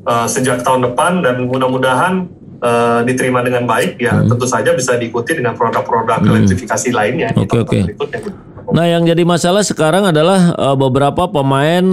eh, 0.05 0.27
sejak 0.29 0.61
tahun 0.61 0.93
depan 0.93 1.25
dan 1.25 1.49
mudah-mudahan 1.49 2.29
eh, 2.61 2.99
diterima 3.03 3.41
dengan 3.41 3.65
baik 3.65 3.97
ya 3.97 4.21
tentu 4.21 4.45
saja 4.45 4.77
bisa 4.77 4.93
diikuti 4.95 5.33
dengan 5.33 5.57
produk-produk 5.57 6.21
elektrifikasi 6.21 6.93
lainnya 6.93 7.33
Hmm. 7.33 7.49
Oke, 7.49 7.57
tahun 7.57 7.65
oke. 7.65 7.79
berikutnya. 7.89 8.19
Nah, 8.65 8.89
yang 8.89 9.05
jadi 9.05 9.21
masalah 9.21 9.61
sekarang 9.61 10.09
adalah 10.09 10.53
eh, 10.53 10.75
beberapa 10.77 11.25
pemain 11.25 11.85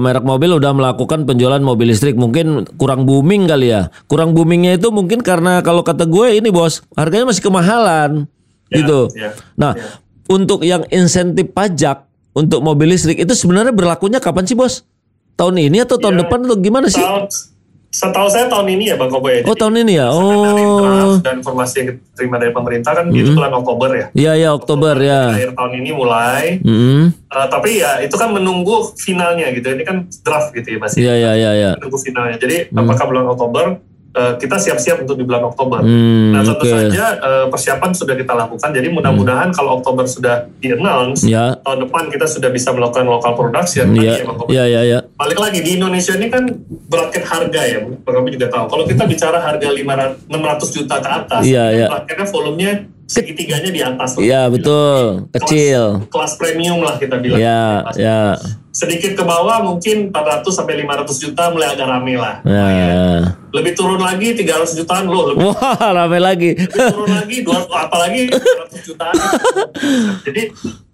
merek 0.00 0.24
mobil 0.24 0.56
udah 0.56 0.72
melakukan 0.72 1.24
penjualan 1.24 1.60
mobil 1.60 1.92
listrik. 1.92 2.16
Mungkin 2.16 2.68
kurang 2.80 3.04
booming 3.04 3.44
kali 3.44 3.68
ya. 3.68 3.92
Kurang 4.08 4.32
boomingnya 4.32 4.80
itu 4.80 4.88
mungkin 4.88 5.20
karena 5.20 5.60
kalau 5.60 5.84
kata 5.84 6.08
gue 6.08 6.40
ini 6.40 6.48
bos, 6.48 6.80
harganya 6.96 7.28
masih 7.28 7.44
kemahalan, 7.44 8.24
Ya, 8.68 8.84
gitu. 8.84 9.08
ya, 9.16 9.32
Nah, 9.56 9.72
ya. 9.72 10.07
Untuk 10.28 10.62
yang 10.62 10.84
insentif 10.88 11.48
pajak 11.48 12.04
untuk 12.30 12.60
mobil 12.60 12.88
listrik 12.88 13.18
itu 13.18 13.32
sebenarnya 13.32 13.72
berlakunya 13.72 14.18
kapan 14.18 14.44
sih 14.44 14.54
bos? 14.54 14.84
Tahun 15.34 15.54
ini 15.54 15.80
atau 15.80 15.96
tahun 15.96 16.14
Ya, 16.14 16.20
depan 16.22 16.38
atau 16.44 16.56
gimana 16.56 16.86
sih? 16.86 16.98
Tahun- 16.98 17.56
Setahu 17.88 18.28
saya 18.28 18.44
tahun 18.46 18.68
ini 18.70 18.92
ya 18.92 18.96
Bang 18.96 19.08
Kobo 19.08 19.26
ya. 19.26 19.40
Oh 19.42 19.56
tahun 19.56 19.80
ini 19.80 19.96
ya. 19.96 20.12
Oh, 20.12 21.16
dan 21.18 21.40
informasi 21.40 21.74
yang 21.74 21.86
kita 21.88 22.00
terima 22.14 22.36
dari 22.36 22.52
pemerintah 22.52 22.92
kan 22.92 23.08
itu 23.08 23.32
bulan 23.32 23.48
Oktober 23.50 23.88
ya. 23.90 24.06
iya 24.12 24.32
ya 24.36 24.48
Oktober 24.52 24.92
ya. 24.94 25.32
Akhir 25.32 25.56
tahun 25.56 25.72
ini 25.74 25.90
mulai. 25.90 26.60
Hmm, 26.60 27.16
Eh, 27.16 27.46
tapi 27.48 27.80
ya 27.80 27.96
itu 27.98 28.12
kan 28.12 28.28
menunggu 28.28 28.92
finalnya 28.94 29.48
gitu. 29.50 29.72
Ini 29.72 29.82
kan 29.82 29.96
draft 30.20 30.52
gitu 30.52 30.68
ya 30.68 30.78
masih 30.78 30.98
iya 31.00 31.14
iya 31.16 31.32
iya 31.34 31.50
iya. 31.54 31.70
menunggu 31.74 31.96
finalnya. 31.96 32.36
Jadi 32.36 32.68
apakah 32.70 33.04
bulan 33.04 33.24
Oktober 33.26 33.64
eh, 34.10 34.32
kita 34.36 34.56
siap-siap 34.56 35.02
untuk 35.02 35.14
di 35.14 35.24
bulan 35.24 35.44
Oktober. 35.44 35.80
Hmm, 35.80 36.30
Nah 36.30 36.42
tentu 36.42 36.64
oke. 36.64 36.70
saja 36.70 37.04
eh, 37.14 37.46
persiapan 37.46 37.90
sudah 37.92 38.14
kita 38.14 38.32
lakukan. 38.32 38.68
Jadi 38.68 38.88
mudah-mudahan 38.88 39.48
kalau 39.50 39.78
Oktober 39.78 40.04
sudah 40.04 40.48
di 40.56 40.70
announce 40.70 41.22
Ya, 41.22 41.56
tahun 41.58 41.84
depan 41.84 42.08
kita 42.08 42.24
sudah 42.24 42.48
bisa 42.48 42.70
melakukan 42.70 43.04
local 43.04 43.32
production. 43.34 43.90
Tadi 43.90 44.00
iya 44.00 44.12
ya, 44.14 44.24
Kobo. 44.24 44.42
iya 44.48 44.64
iya 44.64 44.80
iya. 44.82 44.98
balik 45.14 45.38
lagi 45.38 45.60
di 45.60 45.76
Indonesia 45.76 46.14
ini 46.14 46.28
kan 46.28 46.44
bracket 46.86 47.24
harga 47.24 47.60
ya, 47.60 47.78
Robi 47.84 48.28
juga 48.32 48.48
tahu. 48.48 48.64
Kalau 48.66 48.84
kita 48.84 49.02
bicara 49.04 49.38
harga 49.38 49.66
500, 49.66 50.28
600 50.28 50.72
juta 50.72 50.96
ke 50.98 51.08
atas, 51.10 51.42
Iya, 51.42 51.64
ini 51.68 51.76
iya. 51.76 51.88
bracketnya 51.88 52.26
volumenya 52.28 52.72
segitiganya 53.08 53.72
di 53.72 53.80
atas. 53.80 54.14
Iya 54.14 54.46
betul, 54.46 55.26
kecil. 55.32 56.04
Kelas 56.06 56.36
premium 56.36 56.78
lah 56.78 56.94
kita 56.94 57.16
bilang. 57.16 57.40
Ya, 57.40 57.82
Kelas- 57.82 57.96
ya, 57.98 58.20
Sedikit 58.70 59.10
ke 59.12 59.24
bawah 59.24 59.58
mungkin 59.60 60.12
400 60.12 60.54
sampai 60.54 60.78
500 60.78 61.18
juta 61.18 61.50
mulai 61.50 61.72
agak 61.72 61.88
rame 61.88 62.14
lah. 62.14 62.38
ya. 62.44 63.34
Lebih 63.50 63.72
turun 63.74 63.98
lagi 63.98 64.36
300 64.36 64.70
jutaan 64.76 65.08
loh, 65.08 65.32
lebih 65.32 65.50
Wah, 65.50 65.74
rame 65.96 66.20
lagi. 66.20 66.54
turun 66.68 67.10
lagi 67.10 67.42
200 67.42 67.66
apalagi 67.66 68.20
400 68.28 68.86
jutaan. 68.86 69.14
Jadi 70.22 70.42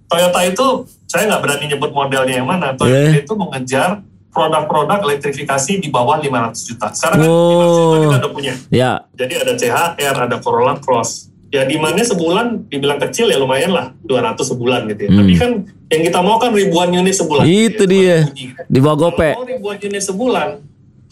Toyota 0.07 0.41
itu 0.45 0.67
saya 1.05 1.27
nggak 1.27 1.43
berani 1.43 1.65
nyebut 1.67 1.91
modelnya 1.91 2.35
yang 2.35 2.47
mana. 2.47 2.73
Toyota 2.73 3.11
Eh. 3.11 3.21
itu 3.21 3.33
mengejar 3.35 4.01
produk-produk 4.31 4.99
elektrifikasi 5.05 5.73
di 5.77 5.89
bawah 5.89 6.17
500 6.17 6.65
juta. 6.65 6.87
Sekarang 6.91 7.19
kan 7.19 7.29
Oh. 7.29 7.51
500 7.51 7.75
juta 7.77 7.97
kita 8.01 8.17
udah 8.17 8.33
punya. 8.33 8.55
Ya, 8.69 8.93
Jadi 9.13 9.35
ada 9.37 9.53
CHR, 9.55 10.17
ada 10.23 10.37
Corolla 10.39 10.75
Cross. 10.77 11.34
Ya 11.55 11.63
demandnya 11.63 12.03
sebulan 12.03 12.67
dibilang 12.67 12.99
kecil 12.99 13.31
ya 13.31 13.39
lumayan 13.39 13.71
lah 13.71 13.95
200 14.03 14.43
sebulan 14.43 14.91
gitu 14.91 15.07
ya. 15.07 15.11
Tapi 15.15 15.33
kan 15.39 15.51
yang 15.87 16.03
kita 16.03 16.19
mau 16.19 16.43
kan 16.43 16.51
ribuan 16.51 16.91
unit 16.91 17.15
sebulan. 17.15 17.47
Hmm. 17.47 17.55
Itu 17.71 17.85
Ya, 17.87 18.27
dia. 18.27 18.59
di 18.67 18.79
bawah 18.83 18.99
gope. 19.07 19.31
Kalau 19.31 19.47
mau 19.47 19.47
ribuan 19.47 19.79
unit 19.79 20.03
sebulan 20.03 20.49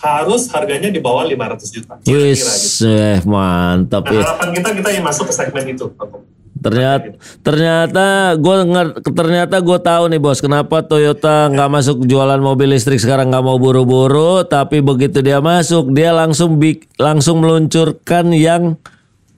harus 0.03 0.51
harganya 0.51 0.91
di 0.91 0.99
bawah 0.99 1.23
500 1.23 1.71
juta. 1.71 1.95
Kira-kira 2.03 2.35
gitu. 2.35 2.91
eh, 2.91 3.17
mantap 3.23 4.03
Nah 4.03 4.19
harapan 4.19 4.49
kita 4.51 4.69
kita 4.83 4.89
yang 4.91 5.05
masuk 5.07 5.31
ke 5.31 5.35
segmen 5.39 5.65
itu. 5.71 5.87
Ternyata, 6.63 7.19
ternyata 7.43 8.05
gue 8.39 8.57
ternyata 9.03 9.57
gue 9.59 9.79
tahu 9.83 10.05
nih 10.11 10.21
bos, 10.23 10.39
kenapa 10.39 10.79
Toyota 10.87 11.51
nggak 11.51 11.71
masuk 11.71 12.07
jualan 12.07 12.39
mobil 12.39 12.71
listrik 12.71 13.03
sekarang 13.03 13.35
nggak 13.35 13.43
mau 13.43 13.59
buru-buru, 13.59 14.47
tapi 14.47 14.79
begitu 14.79 15.27
dia 15.27 15.43
masuk 15.43 15.91
dia 15.91 16.15
langsung 16.15 16.63
bik, 16.63 16.87
langsung 17.03 17.43
meluncurkan 17.43 18.31
yang 18.31 18.79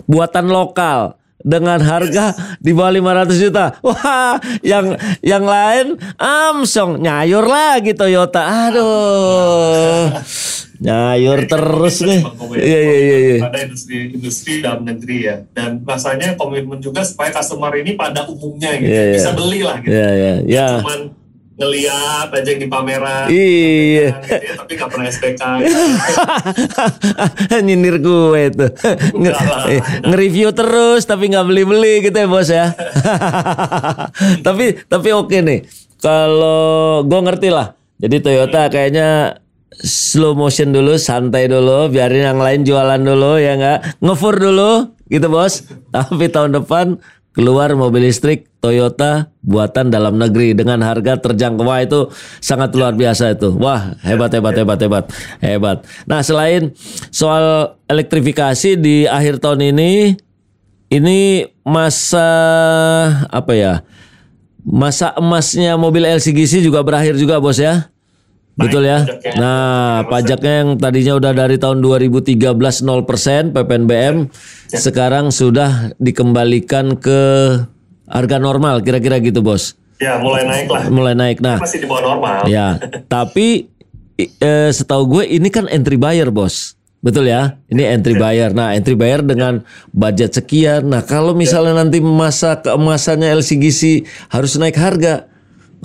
buatan 0.05 0.47
lokal 0.49 1.17
dengan 1.45 1.77
harga 1.85 2.33
di 2.57 2.73
bawah 2.73 2.93
500 3.29 3.37
juta. 3.45 3.77
Wah, 3.85 4.41
yang 4.65 4.97
yang 5.21 5.45
lain 5.45 6.01
Amsong 6.17 7.05
nyayur 7.05 7.45
lagi 7.45 7.93
Toyota. 7.93 8.73
Aduh. 8.73 10.09
Nyayur 10.81 11.45
terus 11.47 12.03
nih. 12.03 12.21
Iya 12.59 12.81
iya 12.81 12.97
iya 12.99 13.19
iya. 13.21 13.37
Ada 13.47 13.59
industri 13.69 13.97
industri 14.17 14.53
dalam 14.65 14.83
negeri 14.89 15.17
ya. 15.29 15.37
Dan 15.53 15.85
rasanya 15.85 16.35
komitmen 16.35 16.81
juga 16.81 17.05
supaya 17.05 17.31
customer 17.31 17.73
ini 17.79 17.95
pada 17.95 18.25
umumnya 18.27 18.75
gitu 18.81 18.89
Iya, 18.91 19.03
iya. 19.13 19.15
bisa 19.17 19.31
beli 19.37 19.61
lah 19.63 19.77
gitu. 19.85 19.93
Iya 19.93 20.09
iya 20.17 20.35
iya. 20.49 20.69
Cuman 20.81 21.24
ngeliat 21.55 22.35
aja 22.35 22.49
yang 22.51 22.61
di 22.61 22.69
pameran. 22.69 23.27
Iya. 23.31 24.19
gitu 24.19 24.35
ya, 24.43 24.53
tapi 24.59 24.73
nggak 24.75 24.91
pernah 24.91 25.07
SPK. 25.07 25.43
gitu. 25.63 25.79
Nyindir 27.67 27.97
gue 28.03 28.51
lah. 28.51 28.71
eh, 29.71 29.81
Nge-review 30.03 30.51
terus 30.51 31.07
tapi 31.07 31.31
nggak 31.31 31.47
beli-beli 31.47 32.03
gitu 32.03 32.17
ya 32.19 32.27
bos 32.27 32.51
ya. 32.51 32.75
tapi 34.47 34.83
tapi 34.85 35.09
oke 35.15 35.39
nih. 35.39 35.63
Kalau 36.03 37.01
gue 37.07 37.21
ngerti 37.23 37.49
lah. 37.49 37.73
Jadi 37.97 38.17
Toyota 38.21 38.67
kayaknya 38.69 39.39
slow 39.75 40.35
motion 40.35 40.75
dulu, 40.75 40.99
santai 40.99 41.47
dulu, 41.47 41.89
biarin 41.89 42.35
yang 42.35 42.41
lain 42.43 42.61
jualan 42.63 43.01
dulu 43.01 43.39
ya 43.39 43.55
nggak, 43.57 44.03
ngefur 44.03 44.35
dulu 44.37 44.91
gitu 45.07 45.27
bos. 45.31 45.65
Tapi 45.95 46.27
tahun 46.29 46.59
depan 46.61 46.99
keluar 47.35 47.75
mobil 47.75 48.07
listrik 48.07 48.47
Toyota 48.63 49.29
buatan 49.43 49.91
dalam 49.91 50.17
negeri 50.17 50.55
dengan 50.57 50.81
harga 50.81 51.21
terjangkau 51.21 51.67
Wah, 51.67 51.83
itu 51.83 52.09
sangat 52.41 52.73
luar 52.73 52.95
biasa 52.97 53.35
itu. 53.35 53.53
Wah 53.59 53.99
hebat 54.07 54.33
hebat 54.33 54.55
hebat 54.57 54.79
hebat 54.81 55.05
hebat. 55.43 55.79
Nah 56.09 56.23
selain 56.23 56.73
soal 57.11 57.77
elektrifikasi 57.91 58.79
di 58.79 59.05
akhir 59.05 59.43
tahun 59.43 59.75
ini, 59.75 60.17
ini 60.89 61.45
masa 61.67 62.29
apa 63.29 63.53
ya? 63.53 63.75
Masa 64.65 65.13
emasnya 65.21 65.77
mobil 65.77 66.09
LCGC 66.09 66.65
juga 66.65 66.81
berakhir 66.81 67.21
juga 67.21 67.37
bos 67.37 67.61
ya. 67.61 67.93
Betul 68.55 68.87
ya. 68.87 69.03
pajaknya. 69.03 69.33
Nah, 69.35 70.07
pajaknya 70.07 70.53
yang 70.63 70.69
tadinya 70.79 71.13
udah 71.19 71.33
dari 71.35 71.57
tahun 71.59 71.83
2013 71.83 72.39
0% 72.87 73.51
PPNBM 73.51 74.31
sekarang 74.71 75.35
sudah 75.35 75.91
dikembalikan 75.99 76.95
ke 76.95 77.21
harga 78.07 78.37
normal 78.39 78.79
kira-kira 78.87 79.19
gitu, 79.19 79.43
Bos. 79.43 79.75
ya 79.99 80.19
mulai 80.23 80.47
naik 80.47 80.69
lah. 80.71 80.83
Mulai 80.87 81.15
naik. 81.19 81.39
Nah, 81.43 81.59
Masih 81.59 81.83
di 81.83 81.87
bawah 81.91 82.15
normal. 82.15 82.47
ya. 82.47 82.79
Tapi 83.11 83.67
eh, 84.19 84.71
setahu 84.71 85.03
gue 85.19 85.25
ini 85.35 85.51
kan 85.51 85.67
entry 85.67 85.99
buyer, 85.99 86.31
Bos. 86.31 86.79
Betul 87.05 87.29
ya? 87.29 87.61
Ini 87.69 88.01
entry 88.01 88.17
buyer. 88.17 88.55
Nah, 88.57 88.73
entry 88.73 88.97
buyer 88.97 89.21
dengan 89.21 89.61
budget 89.93 90.33
sekian. 90.33 90.89
Nah, 90.89 91.05
kalau 91.05 91.37
misalnya 91.37 91.77
nanti 91.85 92.01
masa 92.01 92.63
keemasannya 92.65 93.29
LCGC 93.35 94.09
harus 94.33 94.57
naik 94.57 94.79
harga. 94.79 95.29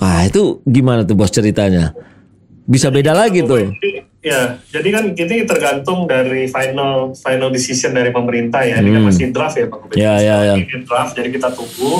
Nah, 0.00 0.24
itu 0.24 0.64
gimana 0.64 1.04
tuh, 1.04 1.12
Bos 1.18 1.28
ceritanya? 1.28 1.92
Bisa 2.70 2.86
beda 2.94 3.10
lagi 3.10 3.42
tuh. 3.42 3.74
Ya, 4.20 4.60
jadi 4.68 4.88
kan 4.94 5.04
ini 5.16 5.42
tergantung 5.48 6.06
dari 6.06 6.46
final 6.46 7.16
final 7.18 7.50
decision 7.50 7.90
dari 7.90 8.14
pemerintah 8.14 8.62
ya. 8.62 8.78
Ini 8.78 8.94
kan 8.94 9.02
masih 9.10 9.32
draft 9.34 9.56
ya 9.58 9.66
Pak 9.66 9.78
Gubernur. 9.80 9.96
Hmm. 9.98 10.06
Ya, 10.06 10.14
ya, 10.22 10.36
ya. 10.44 10.54
Ini 10.54 10.86
draft, 10.86 11.12
jadi 11.18 11.28
kita 11.34 11.48
tunggu. 11.50 11.98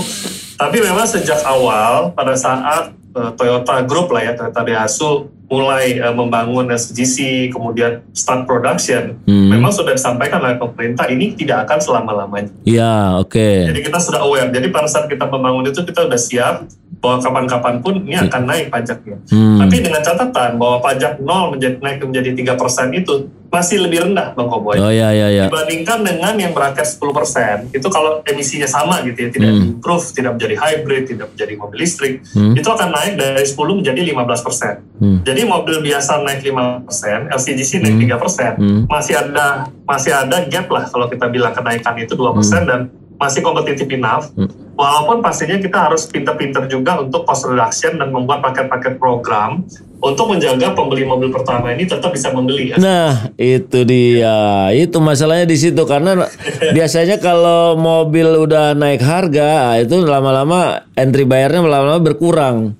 Tapi 0.55 0.77
memang 0.79 1.09
sejak 1.09 1.43
awal 1.43 2.15
pada 2.15 2.37
saat 2.39 2.93
eh, 2.93 3.31
Toyota 3.35 3.83
Group 3.83 4.15
lah 4.15 4.23
ya, 4.23 4.33
Toyota 4.39 4.61
Daihatsu 4.62 5.39
mulai 5.50 5.99
eh, 5.99 6.14
membangun 6.14 6.71
SGC, 6.71 7.50
kemudian 7.50 8.07
start 8.14 8.47
production, 8.47 9.19
Hmm. 9.26 9.50
memang 9.50 9.75
sudah 9.75 9.90
disampaikan 9.99 10.38
oleh 10.38 10.54
pemerintah 10.57 11.11
ini 11.11 11.35
tidak 11.35 11.66
akan 11.66 11.78
selama-lamanya. 11.83 12.54
Ya, 12.62 13.19
oke. 13.19 13.66
Jadi 13.66 13.83
kita 13.83 13.99
sudah 13.99 14.23
aware. 14.23 14.47
Jadi 14.54 14.71
pada 14.71 14.87
saat 14.87 15.11
kita 15.11 15.26
membangun 15.26 15.66
itu 15.66 15.83
kita 15.83 16.07
sudah 16.07 16.21
siap 16.23 16.54
bahwa 17.02 17.19
kapan-kapan 17.19 17.75
pun 17.83 17.99
ini 18.07 18.14
akan 18.14 18.42
naik 18.47 18.71
pajaknya. 18.71 19.19
Hmm. 19.26 19.59
Tapi 19.59 19.76
dengan 19.83 20.00
catatan 20.07 20.54
bahwa 20.54 20.78
pajak 20.78 21.19
nol 21.19 21.59
menjadi 21.59 21.76
naik 21.83 21.99
menjadi 22.07 22.30
tiga 22.37 22.54
persen 22.54 22.95
itu 22.95 23.26
masih 23.50 23.83
lebih 23.83 24.07
rendah 24.07 24.30
Bang 24.38 24.47
Koboy. 24.47 24.78
Oh 24.78 24.95
ya 24.95 25.11
ya 25.11 25.26
ya. 25.26 25.50
Dibandingkan 25.50 26.07
dengan 26.07 26.35
yang 26.38 26.54
berakhir 26.54 26.87
10%, 26.87 27.75
itu 27.75 27.83
kalau 27.90 28.23
emisinya 28.23 28.71
sama 28.71 29.02
gitu 29.02 29.26
ya, 29.26 29.28
tidak 29.35 29.50
Hmm. 29.50 29.75
improve, 29.75 30.07
tidak 30.14 30.38
menjadi 30.38 30.54
hybrid, 30.54 31.02
tidak 31.11 31.26
menjadi 31.35 31.52
mobil 31.59 31.78
listrik, 31.83 32.14
Hmm. 32.30 32.54
itu 32.54 32.69
akan 32.71 32.88
naik 32.95 33.19
dari 33.19 33.42
10 33.42 33.75
menjadi 33.83 34.00
15%. 34.07 34.87
Hmm. 35.02 35.19
Jadi 35.26 35.42
mobil 35.42 35.83
biasa 35.83 36.23
naik 36.23 36.47
5%, 36.47 37.26
LCGC 37.26 37.83
naik 37.83 37.97
3%. 37.99 38.54
Hmm. 38.54 38.87
Masih 38.87 39.19
ada 39.19 39.66
masih 39.83 40.14
ada 40.14 40.47
gap 40.47 40.71
lah 40.71 40.87
kalau 40.87 41.11
kita 41.11 41.26
bilang 41.26 41.50
kenaikan 41.50 41.99
itu 41.99 42.14
2% 42.14 42.62
dan 42.71 42.80
masih 43.19 43.42
kompetitif 43.42 43.90
enough. 43.90 44.30
Hmm. 44.38 44.47
Walaupun 44.78 45.21
pastinya 45.21 45.59
kita 45.59 45.90
harus 45.90 46.07
pinter-pinter 46.07 46.64
juga 46.71 47.02
untuk 47.02 47.26
cost 47.26 47.45
reduction 47.45 47.99
dan 47.99 48.14
membuat 48.14 48.40
paket-paket 48.40 48.97
program 48.97 49.66
untuk 50.00 50.33
menjaga 50.33 50.73
pembeli 50.73 51.04
mobil 51.04 51.28
pertama 51.28 51.76
ini 51.76 51.85
tetap 51.85 52.11
bisa 52.11 52.33
membeli. 52.33 52.73
ya. 52.73 52.76
Nah, 52.80 53.30
itu 53.37 53.85
dia. 53.85 54.69
Itu 54.73 54.99
masalahnya 54.99 55.45
di 55.45 55.61
situ 55.61 55.85
karena 55.85 56.16
biasanya 56.76 57.21
kalau 57.21 57.76
mobil 57.76 58.40
udah 58.40 58.73
naik 58.73 59.04
harga, 59.04 59.73
ah, 59.73 59.76
itu 59.76 60.00
lama-lama 60.00 60.88
entry 60.97 61.28
bayarnya 61.28 61.61
lama-lama 61.61 62.00
berkurang. 62.00 62.73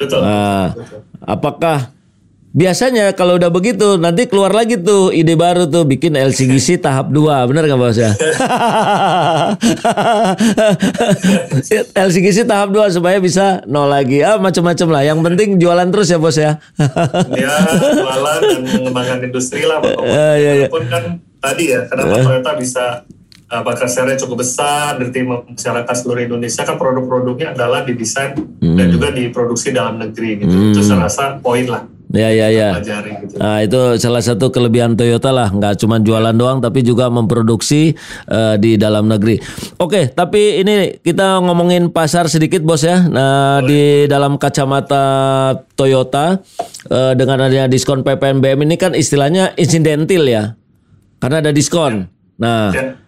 Betul. 0.00 0.24
Nah, 0.24 0.72
apakah 1.22 1.92
biasanya 2.52 3.16
kalau 3.16 3.40
udah 3.40 3.48
begitu 3.48 3.96
nanti 3.96 4.28
keluar 4.28 4.52
lagi 4.52 4.76
tuh 4.76 5.08
ide 5.08 5.32
baru 5.32 5.64
tuh 5.64 5.88
bikin 5.88 6.12
LCGC 6.12 6.76
tahap 6.84 7.08
2, 7.08 7.48
bener 7.48 7.64
nggak 7.64 7.80
bos 7.80 7.96
ya? 7.96 8.12
LCGC 12.06 12.44
tahap 12.44 12.68
2 12.76 12.96
supaya 13.00 13.16
bisa 13.18 13.64
nol 13.64 13.88
lagi. 13.88 14.20
Ah 14.20 14.36
macam-macam 14.36 14.88
lah. 14.92 15.02
Yang 15.02 15.18
penting 15.24 15.48
jualan 15.56 15.88
terus 15.88 16.12
ya 16.12 16.18
bos 16.20 16.36
ya. 16.36 16.60
ya 17.42 17.52
jualan 17.80 18.40
dan 18.44 18.60
mengembangkan 18.68 19.18
industri 19.24 19.64
lah. 19.64 19.80
Eh, 19.82 19.90
iya, 20.36 20.52
iya. 20.64 20.66
Walaupun 20.68 20.84
kan 20.92 21.02
tadi 21.40 21.72
ya 21.72 21.88
kenapa 21.88 22.22
Toyota 22.22 22.52
bisa 22.54 22.84
uh, 23.52 23.62
market 23.64 23.88
share-nya 23.90 24.16
cukup 24.16 24.44
besar 24.44 24.96
dari 24.96 25.24
masyarakat 25.26 25.94
seluruh 25.98 26.22
Indonesia 26.24 26.62
kan 26.64 26.76
produk-produknya 26.80 27.52
adalah 27.52 27.84
didesain 27.84 28.32
dan 28.62 28.86
juga 28.88 29.12
diproduksi 29.12 29.74
dalam 29.74 30.00
negeri 30.00 30.40
gitu 30.40 30.54
itu 30.72 30.80
saya 30.80 31.10
rasa 31.10 31.36
poin 31.42 31.66
lah 31.68 31.84
ya 32.12 32.28
ya 32.30 32.48
ya. 32.52 32.68
pelajari 32.78 33.10
gitu 33.24 33.34
Nah 33.40 33.56
itu 33.64 33.80
salah 33.98 34.22
satu 34.22 34.52
kelebihan 34.52 34.94
Toyota 34.94 35.32
lah, 35.32 35.48
nggak 35.50 35.80
cuma 35.82 35.98
jualan 35.98 36.36
doang, 36.36 36.60
tapi 36.62 36.84
juga 36.84 37.08
memproduksi 37.08 37.96
eh, 38.28 38.54
di 38.60 38.78
dalam 38.78 39.08
negeri. 39.08 39.40
Oke, 39.80 40.12
tapi 40.12 40.62
ini 40.62 41.00
kita 41.00 41.42
ngomongin 41.42 41.90
pasar 41.90 42.28
sedikit 42.28 42.62
bos 42.62 42.84
ya. 42.84 43.02
Nah 43.08 43.64
di 43.64 44.06
dalam 44.06 44.38
kacamata 44.38 45.04
Toyota 45.74 46.38
eh, 46.86 47.12
dengan 47.18 47.42
adanya 47.42 47.66
diskon 47.66 48.04
PPNBM 48.06 48.68
ini 48.68 48.76
kan 48.78 48.92
istilahnya 48.94 49.56
insidentil 49.58 50.28
ya, 50.28 50.54
karena 51.18 51.42
ada 51.42 51.50
diskon. 51.50 52.06
Nah 52.38 52.70
ya 52.70 53.01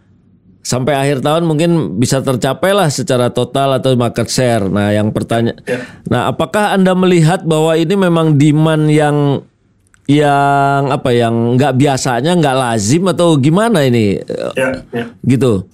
sampai 0.64 0.97
akhir 0.97 1.21
tahun 1.21 1.44
mungkin 1.44 2.00
bisa 2.00 2.25
tercapai 2.25 2.73
lah 2.73 2.88
secara 2.88 3.28
total 3.28 3.76
atau 3.76 3.92
market 3.94 4.33
share. 4.33 4.64
Nah, 4.64 4.90
yang 4.90 5.12
pertanyaan, 5.12 5.61
Ya. 5.68 5.78
nah 6.09 6.33
apakah 6.33 6.73
anda 6.73 6.97
melihat 6.97 7.44
bahwa 7.44 7.76
ini 7.76 7.94
memang 7.94 8.40
demand 8.40 8.88
yang 8.88 9.44
yang 10.04 10.92
apa 10.92 11.12
yang 11.12 11.56
nggak 11.56 11.80
biasanya 11.80 12.37
nggak 12.37 12.56
lazim 12.56 13.09
atau 13.09 13.40
gimana 13.40 13.85
ini 13.85 14.21
ya 14.52 14.68
ya 14.92 15.04
gitu? 15.25 15.64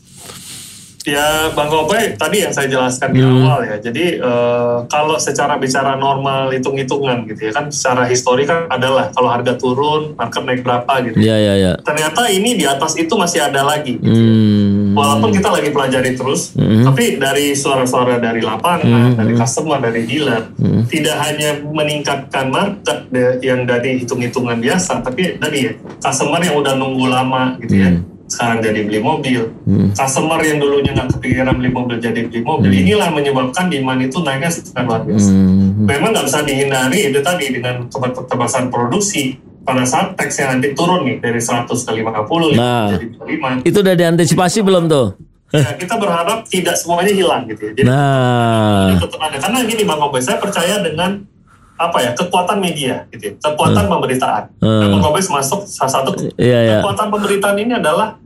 Ya, 1.01 1.49
Bang 1.57 1.73
Kopai, 1.73 2.13
tadi 2.13 2.45
yang 2.45 2.53
saya 2.53 2.69
jelaskan 2.69 3.17
di 3.17 3.25
Hmm. 3.25 3.41
awal 3.41 3.65
ya. 3.65 3.77
Jadi 3.81 4.21
eh, 4.21 4.77
kalau 4.85 5.17
secara 5.17 5.57
bicara 5.57 5.97
normal 5.97 6.53
hitung-hitungan 6.53 7.25
gitu 7.25 7.49
ya 7.49 7.53
kan, 7.57 7.73
secara 7.73 8.05
histori 8.05 8.45
kan 8.45 8.69
adalah 8.69 9.09
kalau 9.09 9.33
harga 9.33 9.57
turun, 9.57 10.13
market 10.13 10.45
naik 10.45 10.61
berapa 10.61 10.93
gitu. 11.09 11.17
Ya 11.17 11.41
ya 11.41 11.55
ya. 11.57 11.73
Ternyata 11.81 12.29
ini 12.29 12.53
di 12.53 12.69
atas 12.69 13.01
itu 13.01 13.17
masih 13.17 13.41
ada 13.41 13.65
lagi. 13.65 13.97
Gitu. 13.97 14.13
Hmm. 14.13 14.80
Walaupun 14.91 15.31
kita 15.35 15.49
lagi 15.53 15.71
pelajari 15.71 16.19
terus, 16.19 16.55
tapi 16.59 17.21
dari 17.21 17.53
suara-suara 17.55 18.19
dari 18.19 18.41
lapangan, 18.43 19.15
dari 19.15 19.33
customer, 19.39 19.79
dari 19.79 20.07
dealer, 20.07 20.51
tidak 20.89 21.17
hanya 21.27 21.61
meningkatkan 21.63 22.51
market 22.51 23.11
yang 23.41 23.65
dari 23.65 24.03
hitung-hitungan 24.03 24.59
biasa, 24.59 25.03
tapi 25.03 25.37
tadi 25.41 25.59
ya 25.69 25.73
customer 26.01 26.41
yang 26.43 26.57
udah 26.59 26.75
nunggu 26.79 27.07
lama 27.11 27.59
gitu 27.61 27.75
ya, 27.77 27.91
sekarang 28.31 28.63
jadi 28.63 28.81
beli 28.87 29.01
mobil. 29.03 29.43
Customer 29.91 30.39
yang 30.39 30.63
dulunya 30.63 30.95
nggak 30.95 31.19
kepikiran 31.19 31.55
beli 31.59 31.71
mobil 31.75 31.97
jadi 31.99 32.31
beli 32.31 32.41
mobil. 32.47 32.71
Inilah 32.71 33.11
menyebabkan 33.11 33.67
demand 33.67 34.01
itu 34.07 34.23
naiknya 34.23 34.51
sangat 34.55 34.87
luar 34.87 35.03
biasa. 35.03 35.31
Hmm. 35.35 35.85
Memang 35.85 36.11
nggak 36.15 36.27
bisa 36.31 36.41
dihindari 36.47 36.99
itu 37.11 37.19
tadi 37.25 37.47
dengan 37.51 37.91
keterbatasan 37.91 38.71
produksi 38.71 39.35
pada 39.61 39.85
saat 39.85 40.17
yang 40.17 40.59
nanti 40.59 40.73
turun 40.73 41.05
nih 41.05 41.17
dari 41.21 41.41
100 41.41 41.69
ke 41.69 41.91
50 41.93 42.57
Nah. 42.57 42.89
jadi 42.97 43.07
25 43.13 43.69
Itu 43.69 43.79
udah 43.85 43.95
diantisipasi 43.97 44.59
belum 44.65 44.89
tuh? 44.89 45.07
Ya, 45.51 45.75
kita 45.75 45.99
berharap 45.99 46.47
tidak 46.47 46.79
semuanya 46.79 47.11
hilang 47.11 47.43
gitu 47.51 47.71
ya. 47.71 47.73
Jadi 47.75 47.87
Nah, 47.91 48.95
tetap 49.03 49.19
ada. 49.19 49.35
Karena 49.35 49.59
gini 49.67 49.83
Bang 49.83 49.99
Obes, 49.99 50.23
saya 50.23 50.39
percaya 50.39 50.79
dengan 50.79 51.27
apa 51.75 51.97
ya 52.05 52.13
kekuatan 52.13 52.61
media 52.61 53.09
gitu 53.11 53.33
ya. 53.33 53.33
kekuatan 53.41 53.89
pemberitaan. 53.91 54.43
Hmm. 54.63 54.79
Dan 54.79 54.89
Bang 54.95 55.05
Obes 55.11 55.27
masuk 55.27 55.67
salah 55.67 55.91
satu 55.91 56.13
iya 56.39 56.59
ya. 56.63 56.75
kekuatan 56.79 57.09
pemberitaan 57.11 57.57
ini 57.59 57.73
adalah 57.75 58.21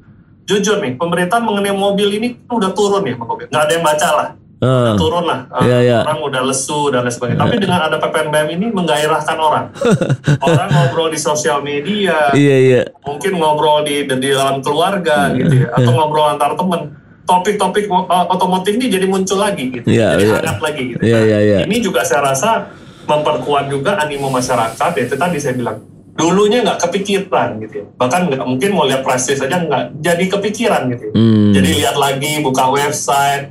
jujur 0.44 0.82
nih 0.84 1.00
pemberitaan 1.00 1.40
mengenai 1.46 1.72
mobil 1.72 2.20
ini 2.20 2.36
udah 2.44 2.74
turun 2.76 3.00
ya 3.08 3.16
Bang 3.16 3.30
Obes. 3.32 3.48
Nggak 3.48 3.62
ada 3.64 3.72
yang 3.72 3.84
baca 3.84 4.08
lah. 4.12 4.28
Eh, 4.64 4.92
Turun 4.96 5.24
lah. 5.29 5.40
Uh, 5.53 5.62
Iya, 5.64 5.79
iya. 5.85 5.98
Orang 6.09 6.24
udah 6.24 6.42
lesu 6.48 6.88
dan 6.88 7.05
lain 7.05 7.12
sebagainya. 7.12 7.40
Tapi 7.44 7.57
dengan 7.61 7.81
ada 7.85 7.96
PPNBM 8.00 8.48
ini 8.57 8.66
menggairahkan 8.72 9.37
orang. 9.37 9.64
orang 10.48 10.68
ngobrol 10.72 11.12
di 11.12 11.20
sosial 11.20 11.61
media, 11.61 12.33
Iya 12.33 12.57
iya. 12.57 12.83
mungkin 13.05 13.37
ngobrol 13.37 13.85
di 13.85 14.09
di 14.09 14.29
dalam 14.33 14.64
keluarga 14.64 15.29
gitu 15.37 15.66
ya 15.66 15.68
atau 15.74 15.90
ngobrol 15.92 16.24
antar 16.33 16.57
temen 16.57 16.96
topik-topik 17.24 17.88
uh, 17.88 18.29
otomotif 18.29 18.77
ini 18.77 18.87
jadi 18.92 19.07
muncul 19.09 19.40
lagi 19.40 19.72
gitu 19.81 19.87
Iya, 19.88 20.16
jadi 20.16 20.24
iya. 20.24 20.37
hangat 20.44 20.59
lagi 20.61 20.83
gitu 20.92 21.00
Iya, 21.00 21.18
iya, 21.24 21.38
iya. 21.40 21.59
ini 21.64 21.77
juga 21.81 22.05
saya 22.05 22.20
rasa 22.20 22.68
memperkuat 23.09 23.68
juga 23.72 23.96
animo 24.00 24.29
masyarakat 24.29 24.90
ya 24.96 25.03
itu 25.05 25.16
tadi 25.16 25.37
saya 25.40 25.57
bilang 25.57 25.81
dulunya 26.14 26.62
nggak 26.62 26.79
kepikiran 26.88 27.59
gitu 27.64 27.83
ya 27.83 27.87
bahkan 27.98 28.31
nggak 28.31 28.44
mungkin 28.46 28.70
mau 28.70 28.87
lihat 28.87 29.03
list 29.03 29.35
aja 29.35 29.57
nggak 29.59 29.98
jadi 29.98 30.24
kepikiran 30.31 30.83
gitu 30.94 31.11
ya. 31.11 31.12
Hmm. 31.16 31.50
jadi 31.50 31.68
lihat 31.83 31.96
lagi 31.98 32.33
buka 32.38 32.70
website 32.70 33.50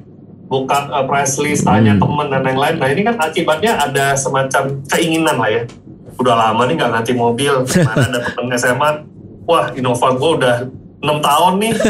buka 0.54 0.86
uh, 0.94 1.06
price 1.10 1.42
list 1.42 1.66
tanya 1.66 1.98
temen 1.98 2.30
dan 2.30 2.46
lain-lain 2.46 2.78
nah 2.78 2.90
ini 2.94 3.02
kan 3.02 3.18
akibatnya 3.18 3.74
ada 3.74 4.14
semacam 4.14 4.86
keinginan 4.86 5.42
lah 5.42 5.50
ya. 5.50 5.62
Udah 6.22 6.36
lama 6.38 6.70
nih 6.70 6.78
nggak 6.78 6.92
ganti 6.94 7.14
mobil. 7.18 7.66
Mana 7.66 8.06
ada 8.06 8.20
temen 8.38 8.54
SMA 8.54 8.90
wah 9.50 9.74
Innova 9.74 10.14
gue 10.14 10.32
udah 10.38 10.56
enam 11.02 11.18
tahun 11.18 11.54
nih. 11.58 11.74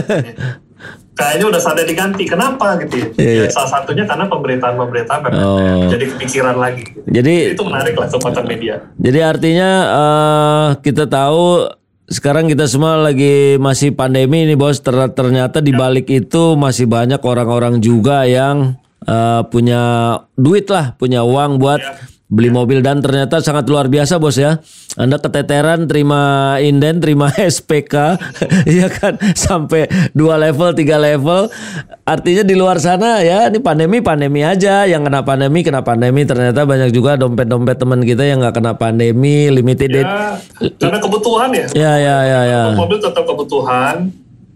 Kayaknya 1.13 1.45
udah 1.45 1.62
sadar 1.62 1.86
diganti. 1.86 2.26
Kenapa 2.26 2.73
gitu 2.82 2.97
ya, 2.97 3.08
iya. 3.21 3.43
Ya, 3.45 3.52
salah 3.54 3.69
satunya 3.69 4.02
karena 4.08 4.26
pemberitaan-pemberitaan 4.26 5.19
Oh. 5.38 5.86
jadi 5.86 6.10
kepikiran 6.10 6.58
lagi. 6.58 6.89
Jadi 7.06 7.54
itu 7.54 7.62
menarik 7.62 7.93
lah 7.93 8.10
kekuatan 8.10 8.49
media. 8.49 8.82
Jadi 8.97 9.19
artinya 9.21 9.69
eh, 9.93 10.67
kita 10.82 11.06
tahu 11.06 11.69
sekarang 12.13 12.45
kita 12.45 12.69
semua 12.69 13.02
lagi 13.02 13.58
masih 13.58 13.91
pandemi 13.97 14.45
ini 14.45 14.54
bos. 14.54 14.80
Ter- 14.80 15.12
ternyata 15.17 15.60
di 15.60 15.73
balik 15.73 16.08
itu 16.13 16.54
masih 16.54 16.86
banyak 16.86 17.19
orang-orang 17.26 17.82
juga 17.82 18.23
yang 18.30 18.78
eh, 19.04 19.41
punya 19.49 19.82
duit 20.38 20.69
lah, 20.69 20.93
punya 20.95 21.26
uang 21.26 21.58
buat 21.58 21.82
Ya. 21.82 22.12
Beli 22.34 22.50
mobil 22.50 22.82
dan 22.82 22.98
ternyata 23.06 23.38
sangat 23.46 23.69
luar 23.69 23.86
biasa 23.86 24.17
bos 24.17 24.41
ya. 24.41 24.58
Anda 24.98 25.22
keteteran 25.22 25.86
terima 25.86 26.54
inden, 26.58 26.98
terima 27.02 27.30
SPK, 27.56 27.93
iya 28.74 28.89
kan 28.89 29.17
sampai 29.38 29.86
dua 30.17 30.41
level, 30.41 30.74
tiga 30.74 30.98
level. 30.98 31.50
Artinya 32.06 32.41
di 32.41 32.58
luar 32.58 32.82
sana 32.82 33.22
ya, 33.22 33.50
ini 33.50 33.62
pandemi 33.62 34.02
pandemi 34.02 34.41
aja. 34.41 34.86
Yang 34.89 35.10
kena 35.10 35.22
pandemi 35.22 35.60
kena 35.62 35.82
pandemi. 35.86 36.26
Ternyata 36.26 36.65
banyak 36.65 36.89
juga 36.89 37.17
dompet-dompet 37.17 37.78
teman 37.78 38.02
kita 38.02 38.26
yang 38.26 38.41
nggak 38.41 38.58
kena 38.58 38.74
pandemi, 38.78 39.54
limited 39.54 39.89
ya 39.93 40.06
karena 40.80 40.98
kebutuhan 41.00 41.50
ya 41.52 41.65
Ya 41.74 41.93
ya 42.00 42.17
ya 42.24 42.39
ya. 42.48 42.62
mobil 42.76 43.00
tetap 43.00 43.24
kebutuhan 43.26 44.10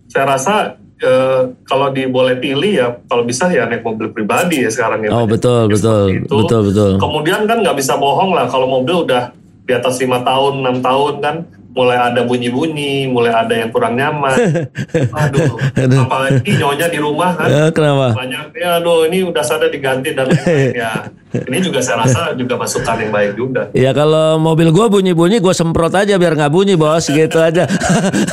saya 0.07 0.25
rasa 0.25 0.53
eh, 0.99 1.39
kalau 1.63 1.87
di 1.89 2.05
boleh 2.05 2.35
pilih 2.35 2.71
ya 2.71 2.87
kalau 3.03 3.23
bisa 3.23 3.47
ya 3.47 3.65
naik 3.65 3.81
mobil 3.81 4.09
pribadi 4.09 4.59
ya 4.59 4.69
sekarang 4.69 5.01
ya 5.01 5.11
Oh 5.11 5.23
betul 5.23 5.67
betul 5.67 6.13
itu. 6.15 6.29
betul 6.31 6.61
betul. 6.65 6.91
kemudian 6.97 7.43
kan 7.43 7.59
nggak 7.59 7.75
bisa 7.75 7.95
bohong 7.95 8.31
lah 8.31 8.45
kalau 8.45 8.65
mobil 8.65 9.03
udah 9.03 9.29
di 9.61 9.71
atas 9.71 9.97
lima 9.97 10.21
tahun 10.21 10.61
enam 10.61 10.77
tahun 10.79 11.13
kan 11.19 11.35
mulai 11.71 11.93
ada 11.95 12.23
bunyi-bunyi 12.23 13.05
mulai 13.05 13.29
ada 13.31 13.53
yang 13.53 13.69
kurang 13.69 13.93
nyaman 13.93 14.33
aduh 15.13 15.61
apalagi 15.99 16.51
nyonya 16.55 16.87
di 16.87 16.97
rumah 16.97 17.31
kan 17.33 17.47
Eh, 17.47 17.69
kenapa? 17.69 18.17
banyak 18.17 18.49
ya 18.51 18.77
aduh 18.77 19.05
ini 19.05 19.21
udah 19.23 19.43
sadar 19.43 19.69
diganti 19.69 20.11
dan 20.11 20.25
lain-lain 20.25 20.73
ya 20.81 20.91
Ini 21.27 21.59
juga 21.59 21.83
saya 21.83 22.07
rasa 22.07 22.31
juga 22.39 22.55
masukan 22.55 22.95
yang 23.03 23.11
baik 23.11 23.31
juga. 23.35 23.67
Ya 23.75 23.91
kalau 23.91 24.39
mobil 24.39 24.71
gua 24.71 24.87
bunyi-bunyi 24.87 25.43
gua 25.43 25.51
semprot 25.51 25.91
aja 25.91 26.15
biar 26.15 26.39
nggak 26.39 26.53
bunyi 26.55 26.79
bos 26.79 27.03
gitu 27.11 27.43
aja. 27.43 27.67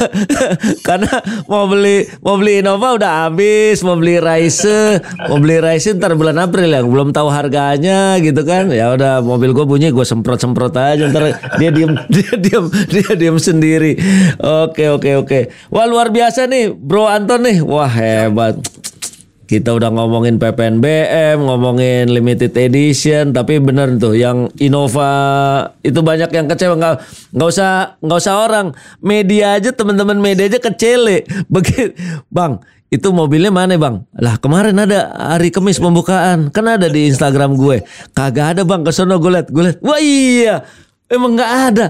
Karena 0.86 1.18
mau 1.50 1.66
beli 1.66 2.06
mau 2.22 2.38
beli 2.38 2.62
Innova 2.62 2.94
udah 2.94 3.26
habis, 3.26 3.82
mau 3.82 3.98
beli 3.98 4.22
Rise, 4.22 5.02
mau 5.26 5.42
beli 5.42 5.58
Rise 5.58 5.98
ntar 5.98 6.14
bulan 6.14 6.38
April 6.38 6.70
ya, 6.70 6.86
belum 6.86 7.10
tahu 7.10 7.34
harganya 7.34 8.14
gitu 8.22 8.46
kan. 8.46 8.70
Ya 8.70 8.94
udah 8.94 9.18
mobil 9.26 9.50
gua 9.50 9.66
bunyi 9.66 9.90
gua 9.90 10.06
semprot-semprot 10.06 10.78
aja 10.78 11.10
ntar 11.10 11.34
dia 11.58 11.74
diem 11.74 11.98
dia 12.14 12.32
diem 12.38 12.64
dia 12.86 13.10
diem 13.18 13.36
sendiri. 13.42 13.98
Oke 14.38 14.86
oke 14.94 15.10
oke. 15.18 15.40
Wah 15.74 15.90
luar 15.90 16.14
biasa 16.14 16.46
nih 16.46 16.70
Bro 16.70 17.10
Anton 17.10 17.42
nih. 17.42 17.58
Wah 17.58 17.90
hebat. 17.90 18.54
Kita 19.44 19.76
udah 19.76 19.92
ngomongin 19.92 20.40
PPNBM, 20.40 21.36
ngomongin 21.36 22.08
limited 22.08 22.56
edition, 22.56 23.36
tapi 23.36 23.60
bener 23.60 23.92
tuh 24.00 24.16
yang 24.16 24.48
Innova 24.56 25.12
itu 25.84 26.00
banyak 26.00 26.32
yang 26.32 26.48
kecewa 26.48 26.80
nggak 26.80 26.94
nggak 27.36 27.48
usah 27.52 28.00
nggak 28.00 28.18
usah 28.24 28.34
orang 28.40 28.66
media 29.04 29.60
aja 29.60 29.68
teman-teman 29.76 30.16
media 30.16 30.48
aja 30.48 30.56
kecele. 30.56 31.28
Begitu, 31.52 31.92
bang 32.32 32.56
itu 32.88 33.08
mobilnya 33.12 33.50
mana 33.50 33.74
bang? 33.76 34.06
Lah 34.16 34.40
kemarin 34.40 34.80
ada 34.80 35.12
hari 35.34 35.52
Kamis 35.52 35.82
pembukaan, 35.82 36.48
kan 36.48 36.64
ada 36.64 36.88
di 36.88 37.10
Instagram 37.10 37.58
gue. 37.58 37.84
Kagak 38.16 38.56
ada 38.56 38.62
bang, 38.64 38.80
kesono 38.80 39.20
gue 39.20 39.32
liat, 39.34 39.48
gue 39.52 39.62
liat. 39.66 39.78
Wah 39.84 40.00
iya, 40.00 40.64
emang 41.10 41.36
nggak 41.36 41.52
ada. 41.68 41.86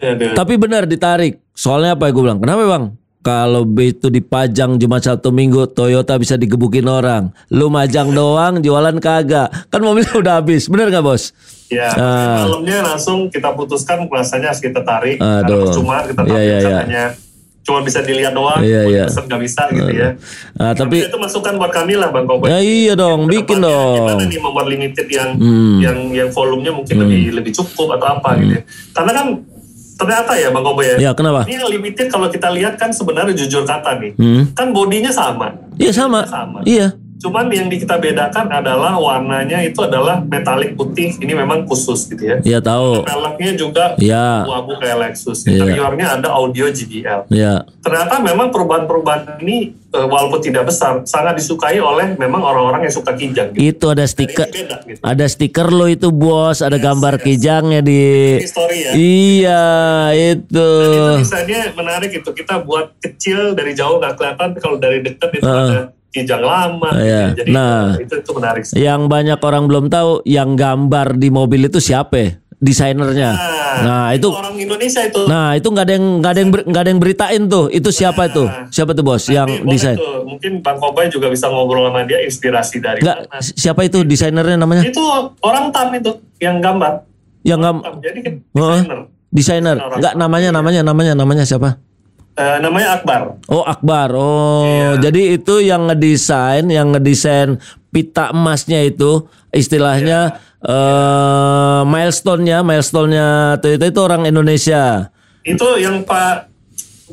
Aduh. 0.00 0.32
Tapi 0.32 0.54
benar 0.56 0.88
ditarik. 0.88 1.44
Soalnya 1.52 1.98
apa 1.98 2.08
ya 2.08 2.12
gue 2.14 2.22
bilang? 2.22 2.40
Kenapa 2.40 2.62
bang? 2.66 2.84
Kalau 3.24 3.64
itu 3.80 4.06
dipajang 4.06 4.76
Jumat 4.76 5.00
Sabtu 5.00 5.32
Minggu 5.32 5.64
Toyota 5.66 6.12
bisa 6.14 6.36
digebukin 6.36 6.84
orang. 6.84 7.32
Lu 7.48 7.66
majang 7.66 8.12
doang 8.12 8.60
jualan 8.60 9.00
kagak. 9.00 9.48
Kan 9.66 9.80
mobilnya 9.80 10.12
udah 10.20 10.34
habis. 10.38 10.68
Bener 10.68 10.92
gak 10.92 11.00
bos? 11.00 11.32
Ya, 11.66 11.88
Ah. 11.90 12.44
malamnya 12.44 12.84
langsung 12.84 13.32
kita 13.32 13.50
putuskan 13.50 14.04
rasanya 14.06 14.52
harus 14.52 14.60
kita 14.60 14.84
tarik. 14.84 15.16
Aduh. 15.16 15.40
Karena 15.40 15.64
percuma 15.64 15.94
kita 16.04 16.20
Iya, 16.20 16.28
tarik 16.28 16.44
iya, 16.44 16.52
iya. 16.54 16.68
katanya 16.76 17.04
cuma 17.64 17.80
bisa 17.80 18.04
dilihat 18.04 18.36
doang, 18.36 18.60
Iya, 18.60 18.80
iya. 18.84 19.04
pesen 19.08 19.24
nggak 19.24 19.40
bisa 19.40 19.62
gitu 19.72 19.88
ya. 19.88 20.08
Ah, 20.54 20.76
tapi 20.76 21.00
itu 21.00 21.16
masukan 21.16 21.56
buat 21.56 21.72
kami 21.72 21.96
lah 21.96 22.12
Bang 22.12 22.28
Kobe. 22.28 22.44
ya 22.44 22.60
iya 22.60 22.92
dong, 22.92 23.24
bikin 23.24 23.56
dong. 23.58 24.04
Gimana 24.04 24.28
nih 24.28 24.36
membuat 24.36 24.68
limited 24.68 25.08
yang 25.08 25.32
Hmm. 25.32 25.80
yang 25.80 25.96
yang 26.12 26.28
volumenya 26.28 26.76
mungkin 26.76 26.92
lebih 27.00 27.32
lebih 27.32 27.56
cukup 27.56 27.96
atau 27.96 28.20
apa 28.20 28.36
gitu. 28.36 28.52
ya. 28.52 28.62
Karena 28.92 29.12
kan 29.16 29.26
ternyata 29.94 30.32
ya 30.34 30.48
Bang 30.50 30.62
Kobe 30.62 30.84
ya. 30.84 30.96
Ya 30.98 31.10
kenapa? 31.12 31.44
Ini 31.44 31.60
limited 31.68 32.06
kalau 32.08 32.26
kita 32.26 32.50
lihat 32.50 32.74
kan 32.74 32.90
sebenarnya 32.90 33.34
jujur 33.34 33.62
kata 33.62 33.98
nih, 33.98 34.12
Hmm. 34.14 34.42
kan 34.52 34.70
bodinya 34.70 35.10
sama. 35.10 35.54
Iya 35.74 35.92
sama. 35.92 36.22
Sama. 36.24 36.60
Iya. 36.62 36.94
Cuman 37.24 37.48
yang 37.48 37.72
kita 37.72 37.96
bedakan 37.96 38.52
adalah 38.52 39.00
warnanya 39.00 39.64
itu 39.64 39.80
adalah 39.80 40.20
metalik 40.20 40.76
putih. 40.76 41.16
Ini 41.16 41.32
memang 41.32 41.64
khusus 41.64 42.04
gitu 42.12 42.20
ya. 42.20 42.36
Iya 42.44 42.60
tahu. 42.60 43.00
Peleknya 43.00 43.56
juga 43.56 43.96
Iya. 43.96 44.44
abu-abu 44.44 44.76
kayak 44.76 44.96
Lexus. 45.08 45.48
Iya. 45.48 45.56
Interiornya 45.64 46.20
ada 46.20 46.28
audio 46.36 46.68
JBL. 46.68 47.32
Iya. 47.32 47.64
Ternyata 47.80 48.20
memang 48.20 48.52
perubahan-perubahan 48.52 49.40
ini 49.40 49.72
eh, 49.72 50.04
walaupun 50.04 50.44
tidak 50.44 50.68
besar, 50.68 51.00
sangat 51.08 51.40
disukai 51.40 51.80
oleh 51.80 52.12
memang 52.20 52.44
orang-orang 52.44 52.84
yang 52.84 52.92
suka 52.92 53.16
kijang. 53.16 53.56
Gitu. 53.56 53.72
Itu 53.72 53.86
ada 53.88 54.04
stiker. 54.04 54.44
beda 54.52 54.76
gitu. 54.84 55.00
Ada 55.00 55.24
stiker 55.24 55.68
lo 55.72 55.88
itu 55.88 56.12
bos, 56.12 56.60
ada 56.60 56.76
gambar 56.76 57.24
kijangnya 57.24 57.80
di. 57.80 58.02
History 58.36 58.78
ya. 58.84 58.92
Iya 58.92 59.64
itu. 60.36 60.68
Itu 60.92 61.24
desainnya 61.24 61.72
menarik 61.72 62.10
itu. 62.12 62.26
Kita 62.36 62.60
buat 62.60 63.00
kecil 63.00 63.56
dari 63.56 63.72
jauh 63.72 63.96
nggak 63.96 64.12
kelihatan, 64.20 64.48
kalau 64.60 64.76
dari 64.76 65.00
dekat 65.00 65.40
itu 65.40 65.46
Heeh. 65.46 65.70
ada 65.72 65.80
kijang 66.14 66.40
lama. 66.40 66.90
Iya. 66.94 67.34
gitu. 67.34 67.38
Jadi 67.42 67.50
Nah. 67.50 67.98
itu 67.98 68.14
itu 68.14 68.30
menarik. 68.30 68.62
sih. 68.62 68.74
Yang 68.78 69.00
banyak 69.04 69.40
orang 69.40 69.64
belum 69.66 69.84
tahu, 69.88 70.22
yang 70.22 70.54
gambar 70.54 71.18
di 71.18 71.28
mobil 71.28 71.66
itu 71.66 71.82
siapa? 71.82 72.14
ya? 72.14 72.28
Desainernya. 72.56 73.30
Nah 73.84 74.14
itu. 74.14 74.30
orang 74.30 74.56
Indonesia 74.56 75.02
itu. 75.02 75.20
Nah 75.26 75.52
itu 75.52 75.66
nggak 75.66 75.84
ada 75.84 75.92
yang 75.92 76.06
nggak 76.16 76.32
ada 76.32 76.40
yang 76.40 76.50
nggak 76.64 76.80
ada 76.80 76.88
yang 76.88 77.00
beritain 77.02 77.42
tuh. 77.44 77.66
Itu 77.68 77.90
siapa 77.90 78.24
itu? 78.24 78.46
Siapa 78.70 78.94
tuh 78.94 79.04
bos? 79.04 79.26
Nanti 79.26 79.34
Yang 79.34 79.48
desain? 79.68 79.96
tuh, 79.98 80.24
mungkin 80.24 80.52
Bang 80.62 80.78
Kobai 80.78 81.10
juga 81.10 81.28
bisa 81.28 81.50
ngobrol 81.50 81.90
sama 81.90 82.06
dia 82.06 82.22
inspirasi 82.22 82.78
dari 82.78 83.02
Nggak. 83.02 83.18
mana. 83.28 83.42
Siapa 83.42 83.80
itu 83.82 84.00
desainernya 84.00 84.56
namanya? 84.56 84.80
Itu 84.80 85.02
orang 85.42 85.68
tam 85.68 85.92
itu 85.92 86.08
yang 86.38 86.62
gambar. 86.62 87.04
Yang. 87.42 87.60
Tam. 87.60 87.94
Jadi 88.00 88.18
Heeh. 88.22 88.40
desainer. 88.54 89.00
Desainer. 89.28 89.76
Orang. 89.76 89.98
Nggak 90.00 90.14
namanya 90.16 90.48
namanya 90.54 90.80
namanya 90.80 91.12
namanya 91.12 91.44
siapa? 91.44 91.76
Eh, 92.34 92.58
namanya 92.58 92.98
Akbar. 92.98 93.38
Oh 93.46 93.62
Akbar. 93.62 94.10
Oh, 94.10 94.98
jadi 94.98 95.38
itu 95.38 95.62
yang 95.62 95.86
ngedesain, 95.86 96.66
yang 96.66 96.90
ngedesain 96.90 97.62
pita 97.94 98.34
emasnya 98.34 98.82
itu 98.82 99.30
istilahnya 99.54 100.42
eh 100.58 101.80
milestone-nya, 101.86 102.66
milestone-nya 102.66 103.58
Toyota 103.62 103.86
itu 103.86 104.00
orang 104.02 104.26
Indonesia. 104.26 105.14
Itu 105.46 105.78
yang 105.78 106.02
Pak 106.02 106.50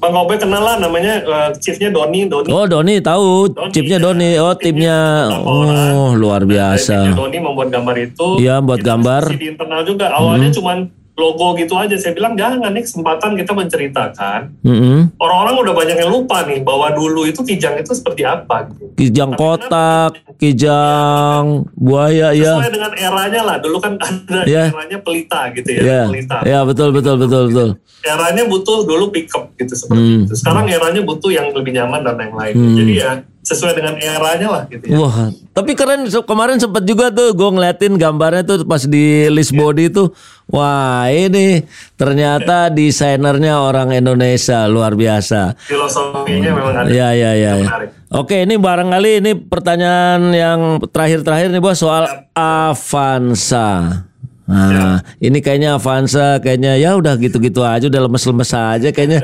Bang 0.01 0.17
Kobai 0.17 0.41
kenal 0.41 0.65
lah 0.65 0.81
namanya 0.81 1.21
eh, 1.21 1.49
chiefnya 1.61 1.93
Doni. 1.93 2.25
Doni. 2.25 2.49
Oh 2.49 2.65
Doni 2.65 2.97
tahu, 2.97 3.53
Doni, 3.53 3.69
chipnya 3.77 4.01
ya. 4.01 4.05
Doni. 4.09 4.29
Oh 4.41 4.53
timnya. 4.57 5.29
Oh 5.37 6.17
luar 6.17 6.41
Chiefnya 6.41 6.73
biasa. 6.81 7.13
Doni 7.13 7.37
membuat 7.37 7.69
gambar 7.69 7.95
itu. 8.01 8.27
Iya, 8.41 8.57
buat 8.57 8.81
gambar. 8.81 9.29
Hmm. 9.29 9.37
Di 9.37 9.47
internal 9.53 9.81
juga. 9.85 10.09
Awalnya 10.17 10.49
cuman 10.49 11.00
logo 11.13 11.53
gitu 11.53 11.75
aja. 11.75 11.93
Saya 11.95 12.13
bilang 12.13 12.33
jangan 12.33 12.71
nih 12.71 12.81
kesempatan 12.81 13.35
kita 13.35 13.51
menceritakan. 13.51 14.41
Mm-mm. 14.63 15.13
Orang-orang 15.17 15.55
udah 15.61 15.73
banyak 15.75 15.97
yang 15.99 16.11
lupa 16.11 16.41
nih 16.43 16.59
bahwa 16.61 16.89
dulu 16.89 17.23
itu 17.23 17.41
kijang 17.41 17.77
itu 17.77 17.91
seperti 17.91 18.23
apa. 18.23 18.71
Gitu. 18.71 18.85
Kijang 18.97 19.35
kotak, 19.35 20.17
kijang 20.39 21.67
buaya 21.73 22.31
ya. 22.31 22.57
Sesuai 22.57 22.71
dengan 22.73 22.91
eranya 22.93 23.41
lah. 23.43 23.57
Dulu 23.59 23.77
kan 23.77 23.93
ada 23.97 24.39
Iya. 24.43 24.71
eranya 24.71 24.97
pelita 24.99 25.41
gitu 25.53 25.69
ya. 25.69 25.81
Ya, 25.81 26.01
Pelita. 26.07 26.37
ya 26.43 26.59
betul 26.63 26.89
betul 26.91 27.15
betul 27.17 27.43
betul. 27.49 27.69
Eranya 28.01 28.43
butuh 28.49 28.81
dulu 28.81 29.13
pickup 29.13 29.53
gitu 29.55 29.73
seperti 29.77 30.01
Hmm. 30.01 30.23
itu. 30.25 30.33
Sekarang 30.33 30.65
eranya 30.65 31.01
butuh 31.01 31.29
yang 31.29 31.53
lebih 31.53 31.75
nyaman 31.75 32.01
dan 32.01 32.17
yang 32.17 32.33
lain. 32.33 32.55
Jadi 32.73 32.93
ya 32.97 33.11
sesuai 33.41 33.73
dengan 33.73 33.97
eranya 33.97 34.47
lah 34.47 34.63
gitu 34.69 34.85
ya. 34.85 34.97
Wah, 35.01 35.33
tapi 35.51 35.73
keren 35.73 36.05
kemarin 36.05 36.61
sempat 36.61 36.85
juga 36.85 37.09
tuh 37.09 37.33
gue 37.33 37.49
ngeliatin 37.49 37.97
gambarnya 37.97 38.45
tuh 38.45 38.57
pas 38.69 38.85
di 38.85 39.25
list 39.33 39.57
body 39.57 39.89
tuh. 39.89 40.13
Wah, 40.51 41.09
ini 41.09 41.65
ternyata 41.97 42.69
desainernya 42.69 43.63
orang 43.63 43.95
Indonesia 43.97 44.67
luar 44.69 44.93
biasa. 44.93 45.57
Filosofinya 45.63 46.51
memang 46.53 46.75
ada. 46.85 46.89
Ya, 46.91 47.15
ya, 47.17 47.33
ya. 47.33 47.57
ya. 47.57 47.65
menarik. 47.65 47.89
Oke, 48.11 48.43
ini 48.43 48.59
barangkali 48.59 49.11
ini 49.23 49.31
pertanyaan 49.39 50.35
yang 50.35 50.59
terakhir-terakhir 50.91 51.47
nih 51.55 51.63
bos 51.63 51.79
soal 51.79 52.27
Avanza. 52.35 54.10
Nah, 54.51 54.99
ini 55.23 55.39
kayaknya 55.39 55.79
Avanza 55.79 56.43
kayaknya 56.43 56.75
ya 56.75 56.99
udah 56.99 57.15
gitu-gitu 57.15 57.63
aja 57.63 57.87
udah 57.87 58.01
lemes-lemes 58.03 58.51
aja 58.51 58.89
kayaknya. 58.91 59.23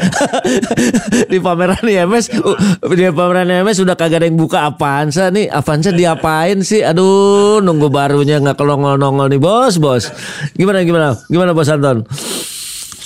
di 1.32 1.38
pameran 1.44 1.84
IMS 1.84 2.32
uh, 2.32 2.56
di 2.96 3.04
pameran 3.12 3.52
IMS 3.52 3.84
udah 3.84 4.00
kagak 4.00 4.24
ada 4.24 4.26
yang 4.32 4.40
buka 4.40 4.72
Avanza 4.72 5.28
nih. 5.28 5.52
Avanza 5.52 5.92
diapain 5.92 6.64
sih? 6.64 6.80
Aduh, 6.80 7.60
nunggu 7.60 7.92
barunya 7.92 8.40
nggak 8.40 8.56
kelongol-nongol 8.56 9.28
nih 9.28 9.42
bos, 9.44 9.76
bos. 9.76 10.08
Gimana 10.56 10.88
gimana? 10.88 11.20
Gimana 11.28 11.52
bos 11.52 11.68
Anton? 11.68 12.08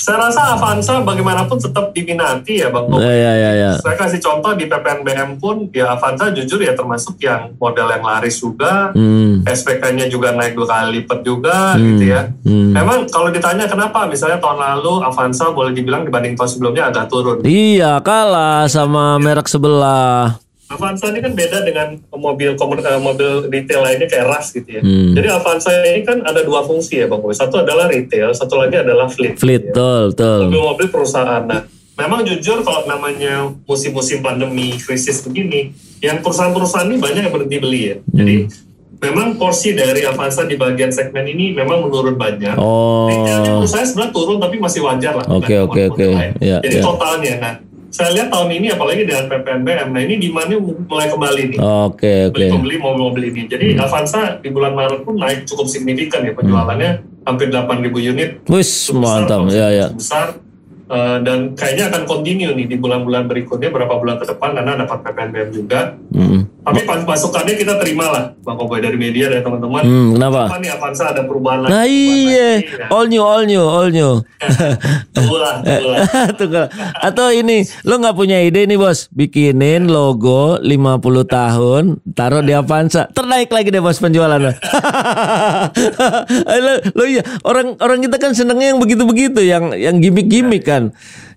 Saya 0.02 0.18
rasa 0.18 0.58
Avanza 0.58 0.98
bagaimanapun 1.06 1.62
tetap 1.62 1.94
diminati 1.94 2.58
ya 2.58 2.74
Bang 2.74 2.90
Bob. 2.90 3.06
Ya 3.06 3.14
ya 3.14 3.34
ya 3.38 3.52
ya. 3.54 3.72
Saya 3.78 3.94
kasih 3.94 4.18
contoh 4.18 4.58
di 4.58 4.66
PPNBM 4.66 5.38
pun 5.38 5.70
ya 5.70 5.94
Avanza 5.94 6.34
jujur 6.34 6.58
ya 6.58 6.74
termasuk 6.74 7.22
yang 7.22 7.54
model 7.62 7.86
yang 7.86 8.02
laris 8.02 8.42
juga. 8.42 8.90
Hmm. 8.98 9.46
SPK-nya 9.46 10.10
juga 10.10 10.34
naik 10.34 10.58
dua 10.58 10.66
kali 10.66 11.06
lipat 11.06 11.20
juga 11.22 11.78
gitu 11.78 12.04
ya. 12.10 12.34
hmm. 12.34 12.74
Memang 12.74 13.06
kalau 13.14 13.30
ditanya 13.30 13.70
kenapa 13.70 14.10
misalnya 14.10 14.42
tahun 14.42 14.58
lalu 14.58 15.06
Avanza 15.06 15.54
boleh 15.54 15.70
dibilang 15.70 16.02
dibanding 16.02 16.34
tahun 16.34 16.50
sebelumnya 16.50 16.90
agak 16.90 17.06
turun. 17.06 17.46
Iya, 17.46 18.02
kalah 18.02 18.66
sama 18.66 19.22
merek 19.22 19.46
sebelah. 19.46 20.42
Avanza 20.72 21.12
ini 21.12 21.20
kan 21.20 21.36
beda 21.36 21.68
dengan 21.68 22.00
mobil 22.16 22.56
eh, 22.56 23.02
mobil 23.04 23.30
retail 23.52 23.84
lainnya 23.84 24.08
kayak 24.08 24.26
RAS 24.32 24.56
gitu 24.56 24.80
ya. 24.80 24.82
Hmm. 24.82 25.12
Jadi 25.12 25.28
Avanza 25.28 25.72
ini 25.84 26.08
kan 26.08 26.24
ada 26.24 26.40
dua 26.48 26.64
fungsi 26.64 27.04
ya 27.04 27.12
Bang 27.12 27.20
Boy. 27.20 27.36
Satu 27.36 27.60
adalah 27.60 27.92
retail, 27.92 28.32
satu 28.32 28.56
lagi 28.56 28.80
adalah 28.80 29.12
fleet. 29.12 29.36
Fleet, 29.36 29.68
ya. 29.68 29.76
betul, 29.76 30.02
betul. 30.16 30.40
Mobil-mobil 30.48 30.88
perusahaan. 30.88 31.44
Nah, 31.44 31.68
memang 32.00 32.24
jujur 32.24 32.64
kalau 32.64 32.88
namanya 32.88 33.52
musim-musim 33.68 34.24
pandemi, 34.24 34.80
krisis 34.80 35.20
begini, 35.28 35.76
yang 36.00 36.24
perusahaan-perusahaan 36.24 36.88
ini 36.88 36.98
banyak 37.04 37.22
yang 37.28 37.34
berhenti 37.36 37.58
beli 37.60 37.82
ya. 37.92 37.96
Jadi 38.08 38.36
memang 39.02 39.36
porsi 39.36 39.76
dari 39.76 40.08
Avanza 40.08 40.48
di 40.48 40.56
bagian 40.56 40.94
segmen 40.94 41.28
ini 41.28 41.52
memang 41.52 41.84
menurun 41.84 42.16
banyak. 42.16 42.56
Retailnya 42.56 43.36
Oh, 43.44 43.60
menurut 43.60 43.68
saya 43.68 43.84
sebenarnya 43.84 44.14
turun 44.16 44.38
tapi 44.40 44.56
masih 44.56 44.88
wajar 44.88 45.20
lah. 45.20 45.26
Oke, 45.28 45.60
oke, 45.60 45.92
oke. 45.92 46.06
Ya, 46.40 46.64
Jadi 46.64 46.80
ya. 46.80 46.84
totalnya, 46.86 47.34
nah 47.44 47.54
saya 47.92 48.10
lihat 48.16 48.32
tahun 48.32 48.50
ini 48.56 48.68
apalagi 48.72 49.04
dengan 49.04 49.28
PPNBM, 49.28 49.88
nah 49.92 50.02
ini 50.02 50.16
demandnya 50.16 50.58
mulai 50.58 51.12
kembali 51.12 51.42
nih. 51.52 51.60
oke, 51.60 52.14
oke. 52.32 52.34
Beli 52.34 52.48
pembeli 52.50 52.76
mobil-mobil 52.80 53.24
ini. 53.30 53.42
Jadi 53.46 53.76
Avanza 53.76 54.40
di 54.40 54.48
bulan 54.48 54.72
Maret 54.72 55.04
pun 55.04 55.20
naik 55.20 55.44
cukup 55.44 55.68
signifikan 55.68 56.24
ya 56.24 56.32
penjualannya 56.32 56.92
hampir 57.22 57.52
8.000 57.52 57.92
unit. 58.02 58.30
Wis, 58.48 58.90
besar, 58.90 59.28
mantap. 59.28 59.40
kok, 59.46 59.54
Ya, 59.54 59.68
ya. 59.70 59.88
besar. 59.92 60.40
Eh, 60.92 61.18
dan 61.24 61.56
kayaknya 61.56 61.88
akan 61.88 62.04
continue 62.04 62.52
nih 62.52 62.68
di 62.68 62.76
bulan-bulan 62.76 63.32
berikutnya 63.32 63.72
berapa 63.72 63.96
bulan 63.96 64.20
ke 64.20 64.28
depan 64.28 64.60
karena 64.60 64.76
dapat 64.84 65.00
PPNBM 65.08 65.50
juga. 65.56 65.96
Mm. 66.12 66.52
Tapi 66.62 66.86
pas 66.86 67.02
masukannya 67.02 67.58
kita 67.58 67.74
terima 67.82 68.06
lah, 68.06 68.24
Bang 68.46 68.54
Koboy 68.54 68.86
dari 68.86 68.94
media 68.94 69.34
dari 69.34 69.42
teman-teman. 69.42 69.82
Hmm, 69.82 70.10
kenapa? 70.14 70.46
Apa 70.46 70.62
nih 70.62 70.70
Avanza 70.70 71.10
ada 71.10 71.26
perubahan 71.26 71.66
lagi? 71.66 71.74
Nah 71.74 71.86
iya, 71.90 72.50
ya. 72.62 72.86
all 72.94 73.10
new, 73.10 73.24
all 73.26 73.44
new, 73.50 73.66
all 73.66 73.90
new. 73.90 74.22
Tunggu 75.18 75.42
lah, 75.42 75.66
tunggu 75.66 75.90
lah. 75.90 76.06
Tunggu. 76.38 76.70
Atau 77.02 77.34
ini, 77.34 77.66
lo 77.82 77.98
nggak 77.98 78.14
punya 78.14 78.46
ide 78.46 78.70
nih 78.70 78.78
bos, 78.78 79.10
bikinin 79.10 79.90
logo 79.90 80.62
50 80.62 81.02
tahun, 81.26 81.84
taruh 82.14 82.46
di 82.46 82.54
Avanza, 82.54 83.10
ternaik 83.10 83.50
lagi 83.50 83.74
deh 83.74 83.82
bos 83.82 83.98
penjualannya. 83.98 84.54
lo, 86.66 86.74
lo 86.94 87.04
iya, 87.10 87.26
orang 87.42 87.74
orang 87.82 88.06
kita 88.06 88.22
kan 88.22 88.38
senengnya 88.38 88.78
yang 88.78 88.80
begitu-begitu, 88.82 89.42
yang 89.42 89.74
yang 89.74 89.98
gimmick-gimmick 89.98 90.62
kan. 90.62 90.81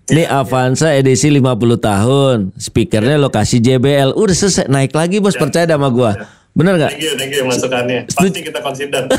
Ini 0.04 0.24
Avanza 0.28 0.92
edisi 0.92 1.32
50 1.32 1.80
tahun, 1.80 2.36
speakernya 2.56 3.16
lokasi 3.16 3.60
JBL, 3.60 4.12
udah 4.12 4.36
selesai 4.36 4.68
naik 4.68 4.92
lagi 4.92 5.20
bos, 5.20 5.36
percaya 5.36 5.64
sama 5.64 5.88
gua. 5.88 6.12
Bener 6.54 6.78
nggak? 6.78 6.92
Thank 6.94 7.04
you, 7.04 7.12
thank 7.18 7.32
you 7.34 7.42
masukannya. 7.44 8.06
Pasti 8.06 8.40
kita 8.40 8.60
consider. 8.62 9.02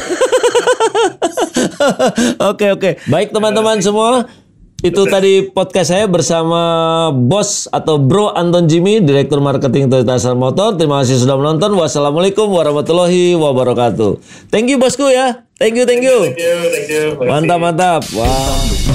Oke 2.51 2.71
oke. 2.71 2.89
Baik 3.09 3.33
teman-teman 3.33 3.81
semua. 3.81 4.27
Itu 4.85 5.07
tadi 5.09 5.49
podcast 5.49 5.89
saya 5.89 6.05
bersama 6.05 7.09
bos 7.09 7.65
atau 7.73 7.97
bro 7.97 8.29
Anton 8.37 8.69
Jimmy, 8.69 9.01
Direktur 9.01 9.41
Marketing 9.41 9.89
Toyota 9.89 10.19
Asal 10.19 10.37
Motor. 10.37 10.77
Terima 10.77 11.01
kasih 11.01 11.17
sudah 11.25 11.33
menonton. 11.39 11.73
Wassalamualaikum 11.73 12.45
warahmatullahi 12.53 13.33
wabarakatuh. 13.33 14.21
Thank 14.53 14.69
you 14.69 14.77
bosku 14.77 15.09
ya. 15.09 15.47
Thank 15.57 15.79
you, 15.79 15.89
thank 15.89 16.05
you. 16.05 16.29
Thank 16.29 16.37
you, 16.37 16.55
thank 16.69 16.89
you. 16.91 17.03
Mantap, 17.17 17.59
mantap. 17.63 18.01
Wah. 18.13 18.94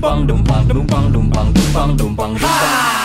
Dumpang 0.00 0.24
dumpang 0.24 0.64
dumpang 0.64 1.12
dumpang 1.12 1.48
dumpang 1.52 1.92
dumpang 1.92 2.32
dumpang 2.32 2.99